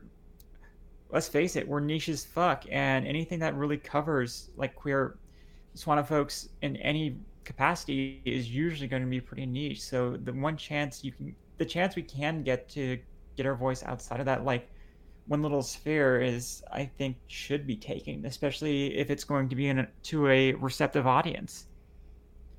let's 1.09 1.27
face 1.27 1.57
it, 1.57 1.67
we're 1.67 1.81
niche 1.81 2.07
as 2.07 2.23
fuck, 2.23 2.63
and 2.71 3.05
anything 3.05 3.39
that 3.39 3.55
really 3.55 3.75
covers 3.75 4.51
like 4.55 4.73
queer 4.73 5.17
Swana 5.75 6.07
folks 6.07 6.47
in 6.61 6.77
any 6.77 7.17
capacity 7.43 8.21
is 8.23 8.49
usually 8.49 8.87
going 8.87 9.03
to 9.03 9.09
be 9.09 9.19
pretty 9.19 9.45
niche. 9.45 9.81
So 9.81 10.15
the 10.15 10.31
one 10.31 10.55
chance 10.55 11.03
you 11.03 11.11
can, 11.11 11.35
the 11.57 11.65
chance 11.65 11.97
we 11.97 12.03
can 12.03 12.41
get 12.43 12.69
to 12.69 12.97
get 13.35 13.47
our 13.47 13.55
voice 13.55 13.83
outside 13.83 14.21
of 14.21 14.25
that, 14.27 14.45
like 14.45 14.69
one 15.27 15.41
little 15.41 15.61
sphere, 15.61 16.21
is 16.21 16.63
I 16.71 16.85
think 16.85 17.17
should 17.27 17.67
be 17.67 17.75
taken, 17.75 18.25
especially 18.25 18.97
if 18.97 19.09
it's 19.09 19.25
going 19.25 19.49
to 19.49 19.57
be 19.57 19.67
in 19.67 19.79
a, 19.79 19.87
to 20.03 20.27
a 20.29 20.53
receptive 20.53 21.05
audience. 21.05 21.65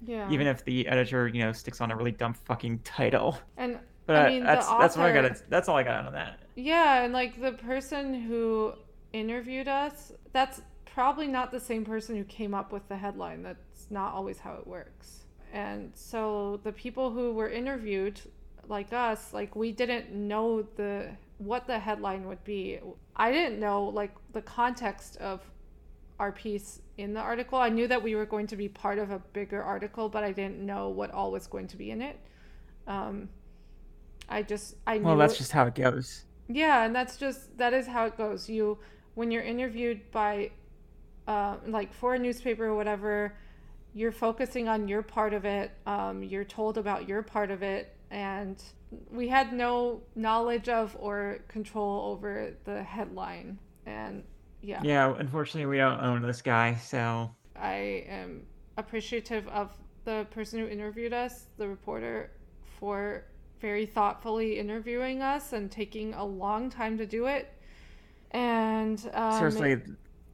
Yeah. 0.04 0.30
Even 0.30 0.46
if 0.46 0.64
the 0.64 0.86
editor, 0.86 1.28
you 1.28 1.40
know, 1.40 1.52
sticks 1.52 1.80
on 1.80 1.90
a 1.90 1.96
really 1.96 2.12
dumb 2.12 2.34
fucking 2.34 2.80
title. 2.80 3.38
and 3.56 3.78
But 4.06 4.16
I 4.16 4.28
mean, 4.28 4.42
that's 4.42 4.66
the 4.66 4.76
that's 4.76 4.96
what 4.96 5.06
I 5.06 5.12
got. 5.12 5.42
That's 5.48 5.68
all 5.68 5.76
I 5.76 5.84
got 5.84 6.04
on 6.04 6.12
that. 6.14 6.40
Yeah, 6.56 7.04
and 7.04 7.12
like 7.12 7.40
the 7.40 7.52
person 7.52 8.12
who 8.12 8.72
interviewed 9.12 9.68
us, 9.68 10.10
that's 10.32 10.62
probably 10.84 11.28
not 11.28 11.52
the 11.52 11.60
same 11.60 11.84
person 11.84 12.16
who 12.16 12.24
came 12.24 12.52
up 12.52 12.72
with 12.72 12.88
the 12.88 12.96
headline. 12.96 13.44
That's 13.44 13.86
not 13.88 14.12
always 14.12 14.40
how 14.40 14.54
it 14.54 14.66
works. 14.66 15.26
And 15.52 15.92
so 15.94 16.58
the 16.64 16.72
people 16.72 17.12
who 17.12 17.32
were 17.32 17.48
interviewed, 17.50 18.20
like 18.66 18.92
us, 18.92 19.32
like 19.32 19.54
we 19.54 19.70
didn't 19.70 20.10
know 20.10 20.62
the 20.74 21.10
what 21.38 21.68
the 21.68 21.78
headline 21.78 22.26
would 22.26 22.42
be. 22.42 22.80
I 23.14 23.30
didn't 23.30 23.60
know 23.60 23.84
like 23.84 24.14
the 24.32 24.42
context 24.42 25.18
of 25.18 25.40
our 26.20 26.30
piece 26.30 26.82
in 26.98 27.14
the 27.14 27.20
article. 27.20 27.58
I 27.58 27.70
knew 27.70 27.88
that 27.88 28.02
we 28.02 28.14
were 28.14 28.26
going 28.26 28.46
to 28.48 28.56
be 28.56 28.68
part 28.68 28.98
of 28.98 29.10
a 29.10 29.18
bigger 29.32 29.62
article, 29.62 30.08
but 30.10 30.22
I 30.22 30.32
didn't 30.32 30.60
know 30.64 30.90
what 30.90 31.10
all 31.10 31.32
was 31.32 31.46
going 31.46 31.66
to 31.68 31.76
be 31.76 31.90
in 31.90 32.02
it. 32.02 32.20
Um, 32.86 33.30
I 34.28 34.42
just 34.42 34.76
I 34.86 34.98
knew 34.98 35.04
Well, 35.06 35.16
that's 35.16 35.38
just 35.38 35.50
how 35.52 35.66
it 35.66 35.74
goes. 35.74 36.24
yeah, 36.46 36.84
and 36.84 36.94
that's 36.94 37.16
just 37.16 37.56
that 37.58 37.72
is 37.72 37.86
how 37.86 38.04
it 38.06 38.16
goes. 38.16 38.48
You 38.48 38.78
when 39.14 39.30
you're 39.30 39.42
interviewed 39.42 40.10
by 40.12 40.50
uh, 41.26 41.56
like 41.66 41.92
for 41.92 42.14
a 42.14 42.18
newspaper 42.18 42.66
or 42.66 42.74
whatever, 42.76 43.34
you're 43.94 44.12
focusing 44.12 44.68
on 44.68 44.86
your 44.88 45.02
part 45.02 45.32
of 45.32 45.44
it. 45.44 45.72
Um, 45.86 46.22
you're 46.22 46.44
told 46.44 46.76
about 46.78 47.08
your 47.08 47.22
part 47.22 47.50
of 47.50 47.62
it, 47.62 47.96
and 48.10 48.62
we 49.10 49.28
had 49.28 49.52
no 49.54 50.02
knowledge 50.14 50.68
of 50.68 50.94
or 51.00 51.38
control 51.48 52.12
over 52.12 52.52
the 52.64 52.82
headline. 52.82 53.58
And 53.86 54.22
yeah, 54.62 54.80
Yeah, 54.82 55.14
unfortunately, 55.18 55.66
we 55.66 55.78
don't 55.78 56.00
own 56.00 56.22
this 56.22 56.42
guy, 56.42 56.74
so 56.76 57.30
I 57.56 58.04
am 58.08 58.46
appreciative 58.76 59.46
of 59.48 59.70
the 60.04 60.26
person 60.30 60.60
who 60.60 60.66
interviewed 60.66 61.12
us, 61.12 61.46
the 61.56 61.68
reporter, 61.68 62.30
for 62.78 63.24
very 63.60 63.84
thoughtfully 63.86 64.58
interviewing 64.58 65.22
us 65.22 65.52
and 65.52 65.70
taking 65.70 66.14
a 66.14 66.24
long 66.24 66.70
time 66.70 66.96
to 66.98 67.06
do 67.06 67.26
it. 67.26 67.52
And 68.30 69.10
um, 69.12 69.32
seriously, 69.32 69.80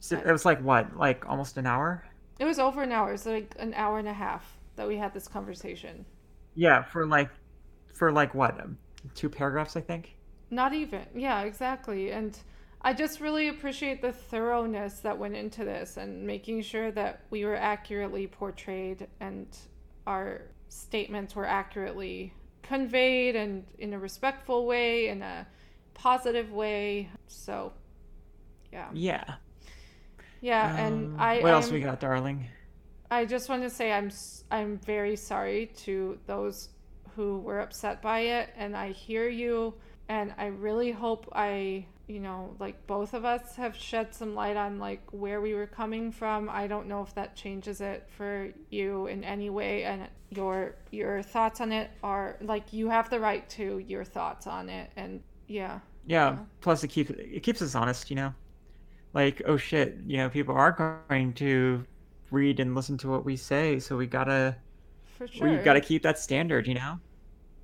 so 0.00 0.16
it 0.16 0.30
was 0.30 0.44
like 0.44 0.60
what, 0.60 0.96
like 0.96 1.28
almost 1.28 1.56
an 1.56 1.66
hour? 1.66 2.04
it 2.38 2.44
was 2.44 2.58
over 2.58 2.82
an 2.82 2.92
hour. 2.92 3.12
It's 3.12 3.26
like 3.26 3.54
an 3.58 3.74
hour 3.74 3.98
and 3.98 4.08
a 4.08 4.12
half 4.12 4.58
that 4.76 4.86
we 4.86 4.96
had 4.96 5.14
this 5.14 5.28
conversation. 5.28 6.04
Yeah, 6.54 6.82
for 6.82 7.06
like, 7.06 7.30
for 7.94 8.12
like 8.12 8.34
what, 8.34 8.60
um, 8.60 8.78
two 9.14 9.28
paragraphs, 9.28 9.76
I 9.76 9.80
think. 9.80 10.16
Not 10.50 10.72
even. 10.72 11.06
Yeah, 11.14 11.42
exactly. 11.42 12.12
And 12.12 12.38
I 12.86 12.92
just 12.92 13.20
really 13.20 13.48
appreciate 13.48 14.00
the 14.00 14.12
thoroughness 14.12 15.00
that 15.00 15.18
went 15.18 15.34
into 15.34 15.64
this 15.64 15.96
and 15.96 16.24
making 16.24 16.62
sure 16.62 16.92
that 16.92 17.22
we 17.30 17.44
were 17.44 17.56
accurately 17.56 18.28
portrayed 18.28 19.08
and 19.18 19.48
our 20.06 20.42
statements 20.68 21.34
were 21.34 21.46
accurately 21.46 22.32
conveyed 22.62 23.34
and 23.34 23.64
in 23.80 23.92
a 23.92 23.98
respectful 23.98 24.66
way, 24.66 25.08
in 25.08 25.20
a 25.20 25.48
positive 25.94 26.52
way. 26.52 27.10
So, 27.26 27.72
yeah. 28.72 28.88
Yeah. 28.94 29.34
Yeah, 30.40 30.76
and 30.76 31.06
Um, 31.06 31.16
I 31.18 31.40
What 31.40 31.54
else 31.54 31.64
I'm- 31.64 31.74
we 31.74 31.80
got, 31.80 31.98
darling? 31.98 32.46
I 33.10 33.24
just 33.24 33.48
want 33.48 33.64
to 33.64 33.70
say 33.70 33.90
I'm 33.90 34.12
I'm 34.52 34.78
very 34.78 35.16
sorry 35.16 35.72
to 35.86 36.20
those 36.26 36.68
who 37.16 37.38
were 37.40 37.58
upset 37.58 38.00
by 38.00 38.20
it 38.20 38.50
and 38.56 38.76
I 38.76 38.92
hear 38.92 39.28
you 39.28 39.74
and 40.08 40.32
I 40.38 40.46
really 40.46 40.92
hope 40.92 41.28
I 41.32 41.86
you 42.08 42.20
know 42.20 42.54
like 42.60 42.86
both 42.86 43.14
of 43.14 43.24
us 43.24 43.56
have 43.56 43.76
shed 43.76 44.14
some 44.14 44.34
light 44.34 44.56
on 44.56 44.78
like 44.78 45.02
where 45.12 45.40
we 45.40 45.54
were 45.54 45.66
coming 45.66 46.12
from. 46.12 46.48
I 46.48 46.66
don't 46.66 46.86
know 46.88 47.02
if 47.02 47.14
that 47.14 47.36
changes 47.36 47.80
it 47.80 48.08
for 48.08 48.50
you 48.70 49.06
in 49.06 49.24
any 49.24 49.50
way 49.50 49.84
and 49.84 50.08
your 50.30 50.76
your 50.90 51.22
thoughts 51.22 51.60
on 51.60 51.72
it 51.72 51.90
are 52.02 52.36
like 52.40 52.72
you 52.72 52.88
have 52.90 53.10
the 53.10 53.20
right 53.20 53.48
to 53.50 53.78
your 53.78 54.04
thoughts 54.04 54.46
on 54.46 54.68
it 54.68 54.90
and 54.96 55.22
yeah. 55.48 55.80
Yeah. 56.04 56.30
Yeah. 56.30 56.44
Plus, 56.60 56.84
it 56.84 56.88
keeps 56.88 57.10
it 57.10 57.42
keeps 57.42 57.62
us 57.62 57.74
honest, 57.74 58.10
you 58.10 58.16
know. 58.16 58.34
Like, 59.14 59.42
oh 59.46 59.56
shit, 59.56 59.98
you 60.06 60.18
know, 60.18 60.28
people 60.30 60.54
are 60.54 60.72
going 60.72 61.34
to 61.34 61.84
read 62.30 62.60
and 62.60 62.74
listen 62.74 62.98
to 62.98 63.08
what 63.08 63.24
we 63.24 63.36
say, 63.36 63.78
so 63.80 63.96
we 63.96 64.06
gotta 64.06 64.56
For 65.04 65.26
sure. 65.26 65.48
we 65.50 65.58
gotta 65.58 65.80
keep 65.80 66.02
that 66.02 66.18
standard, 66.18 66.66
you 66.66 66.74
know. 66.74 67.00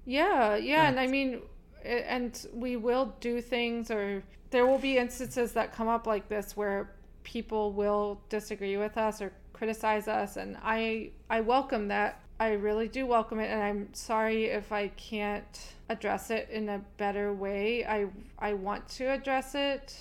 Yeah, 0.04 0.56
yeah, 0.56 0.88
and 0.88 0.98
I 0.98 1.06
mean, 1.06 1.42
and 1.84 2.46
we 2.52 2.76
will 2.76 3.14
do 3.20 3.40
things 3.40 3.90
or 3.90 4.22
there 4.50 4.66
will 4.66 4.78
be 4.78 4.98
instances 4.98 5.52
that 5.52 5.72
come 5.72 5.88
up 5.88 6.06
like 6.06 6.28
this 6.28 6.56
where 6.56 6.90
people 7.24 7.72
will 7.72 8.20
disagree 8.28 8.76
with 8.76 8.96
us 8.96 9.22
or 9.22 9.32
criticize 9.52 10.08
us 10.08 10.36
and 10.36 10.56
I 10.62 11.10
I 11.30 11.40
welcome 11.40 11.88
that. 11.88 12.20
I 12.40 12.54
really 12.54 12.88
do 12.88 13.06
welcome 13.06 13.38
it 13.38 13.50
and 13.50 13.62
I'm 13.62 13.94
sorry 13.94 14.46
if 14.46 14.72
I 14.72 14.88
can't 14.88 15.74
address 15.88 16.30
it 16.30 16.48
in 16.50 16.68
a 16.68 16.80
better 16.96 17.32
way. 17.32 17.84
I 17.86 18.06
I 18.38 18.54
want 18.54 18.88
to 18.90 19.04
address 19.06 19.54
it. 19.54 19.96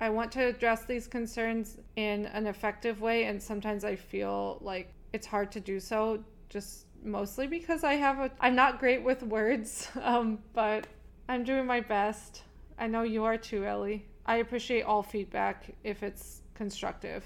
I 0.00 0.10
want 0.10 0.30
to 0.32 0.46
address 0.46 0.84
these 0.84 1.06
concerns 1.06 1.78
in 1.96 2.26
an 2.26 2.46
effective 2.46 3.00
way 3.00 3.24
and 3.24 3.42
sometimes 3.42 3.84
I 3.84 3.96
feel 3.96 4.58
like 4.60 4.92
it's 5.12 5.26
hard 5.26 5.50
to 5.52 5.60
do 5.60 5.80
so 5.80 6.22
just 6.48 6.86
mostly 7.02 7.46
because 7.46 7.84
I 7.84 7.94
have 7.94 8.18
a 8.18 8.30
I'm 8.40 8.54
not 8.54 8.78
great 8.78 9.02
with 9.02 9.22
words, 9.22 9.88
um, 10.02 10.38
but 10.52 10.86
I'm 11.28 11.44
doing 11.44 11.66
my 11.66 11.80
best. 11.80 12.42
I 12.78 12.86
know 12.86 13.02
you 13.02 13.24
are 13.24 13.36
too, 13.36 13.66
Ellie. 13.66 14.06
I 14.24 14.36
appreciate 14.36 14.82
all 14.82 15.02
feedback 15.02 15.70
if 15.84 16.02
it's 16.02 16.42
constructive, 16.54 17.24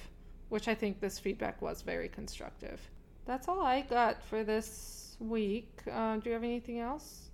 which 0.48 0.66
I 0.68 0.74
think 0.74 1.00
this 1.00 1.18
feedback 1.18 1.62
was 1.62 1.82
very 1.82 2.08
constructive. 2.08 2.80
That's 3.26 3.48
all 3.48 3.60
I 3.60 3.82
got 3.82 4.22
for 4.24 4.42
this 4.42 5.16
week. 5.20 5.68
Uh, 5.90 6.16
do 6.16 6.30
you 6.30 6.34
have 6.34 6.42
anything 6.42 6.80
else? 6.80 7.30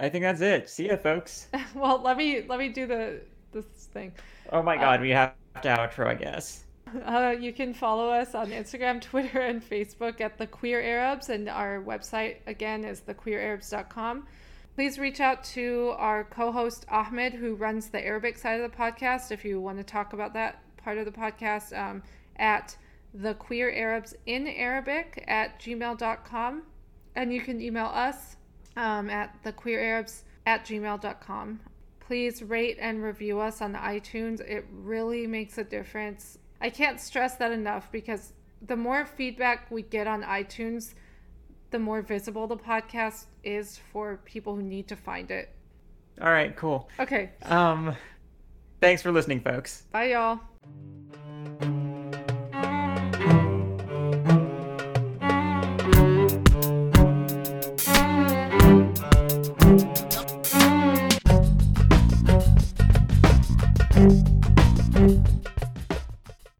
I 0.00 0.08
think 0.08 0.22
that's 0.22 0.40
it. 0.40 0.68
See 0.68 0.88
ya, 0.88 0.96
folks. 0.96 1.48
well, 1.74 2.00
let 2.02 2.16
me 2.16 2.42
let 2.48 2.58
me 2.58 2.68
do 2.68 2.86
the 2.86 3.20
this 3.52 3.66
thing. 3.92 4.12
Oh 4.52 4.62
my 4.62 4.76
god, 4.76 5.00
we 5.00 5.10
have 5.10 5.34
to 5.62 5.68
outro, 5.68 6.06
I 6.06 6.14
guess. 6.14 6.62
Uh, 7.04 7.34
you 7.38 7.52
can 7.52 7.74
follow 7.74 8.10
us 8.10 8.36
on 8.36 8.50
Instagram, 8.50 9.00
Twitter, 9.10 9.40
and 9.40 9.60
Facebook 9.60 10.20
at 10.20 10.38
The 10.38 10.46
Queer 10.46 10.80
Arabs, 10.80 11.30
and 11.30 11.48
our 11.48 11.82
website 11.82 12.36
again 12.46 12.84
is 12.84 13.00
thequeerarabs.com. 13.00 14.24
Please 14.76 14.98
reach 15.00 15.18
out 15.18 15.42
to 15.42 15.94
our 15.96 16.22
co 16.22 16.52
host 16.52 16.86
Ahmed, 16.88 17.34
who 17.34 17.56
runs 17.56 17.88
the 17.88 18.06
Arabic 18.06 18.38
side 18.38 18.60
of 18.60 18.70
the 18.70 18.76
podcast, 18.76 19.32
if 19.32 19.44
you 19.44 19.60
want 19.60 19.78
to 19.78 19.84
talk 19.84 20.12
about 20.12 20.32
that 20.34 20.62
part 20.76 20.98
of 20.98 21.04
the 21.04 21.10
podcast, 21.10 21.76
um, 21.76 22.02
at 22.36 22.76
the 23.14 23.34
queer 23.34 23.72
arabs 23.72 24.14
in 24.26 24.46
arabic 24.46 25.24
at 25.26 25.58
gmail.com 25.58 26.62
and 27.14 27.32
you 27.32 27.40
can 27.40 27.62
email 27.62 27.86
us 27.86 28.36
um, 28.76 29.08
at 29.08 29.34
the 29.42 29.52
queer 29.52 29.80
arabs 29.80 30.24
at 30.44 30.66
gmail.com 30.66 31.58
please 32.06 32.42
rate 32.42 32.78
and 32.80 33.02
review 33.02 33.40
us 33.40 33.60
on 33.60 33.74
itunes. 33.74 34.40
It 34.40 34.64
really 34.70 35.26
makes 35.26 35.58
a 35.58 35.64
difference. 35.64 36.38
I 36.60 36.70
can't 36.70 37.00
stress 37.00 37.36
that 37.36 37.50
enough 37.50 37.90
because 37.90 38.32
the 38.62 38.76
more 38.76 39.04
feedback 39.04 39.70
we 39.70 39.82
get 39.82 40.06
on 40.06 40.22
itunes 40.22 40.94
the 41.76 41.82
more 41.82 42.00
visible 42.00 42.46
the 42.46 42.56
podcast 42.56 43.26
is 43.44 43.78
for 43.92 44.16
people 44.24 44.56
who 44.56 44.62
need 44.62 44.88
to 44.88 44.96
find 44.96 45.30
it 45.30 45.54
All 46.22 46.30
right, 46.30 46.56
cool. 46.56 46.88
okay 46.98 47.32
Um, 47.42 47.94
thanks 48.80 49.02
for 49.02 49.12
listening, 49.12 49.40
folks. 49.40 49.82
bye 49.92 50.12
y'all 50.12 50.40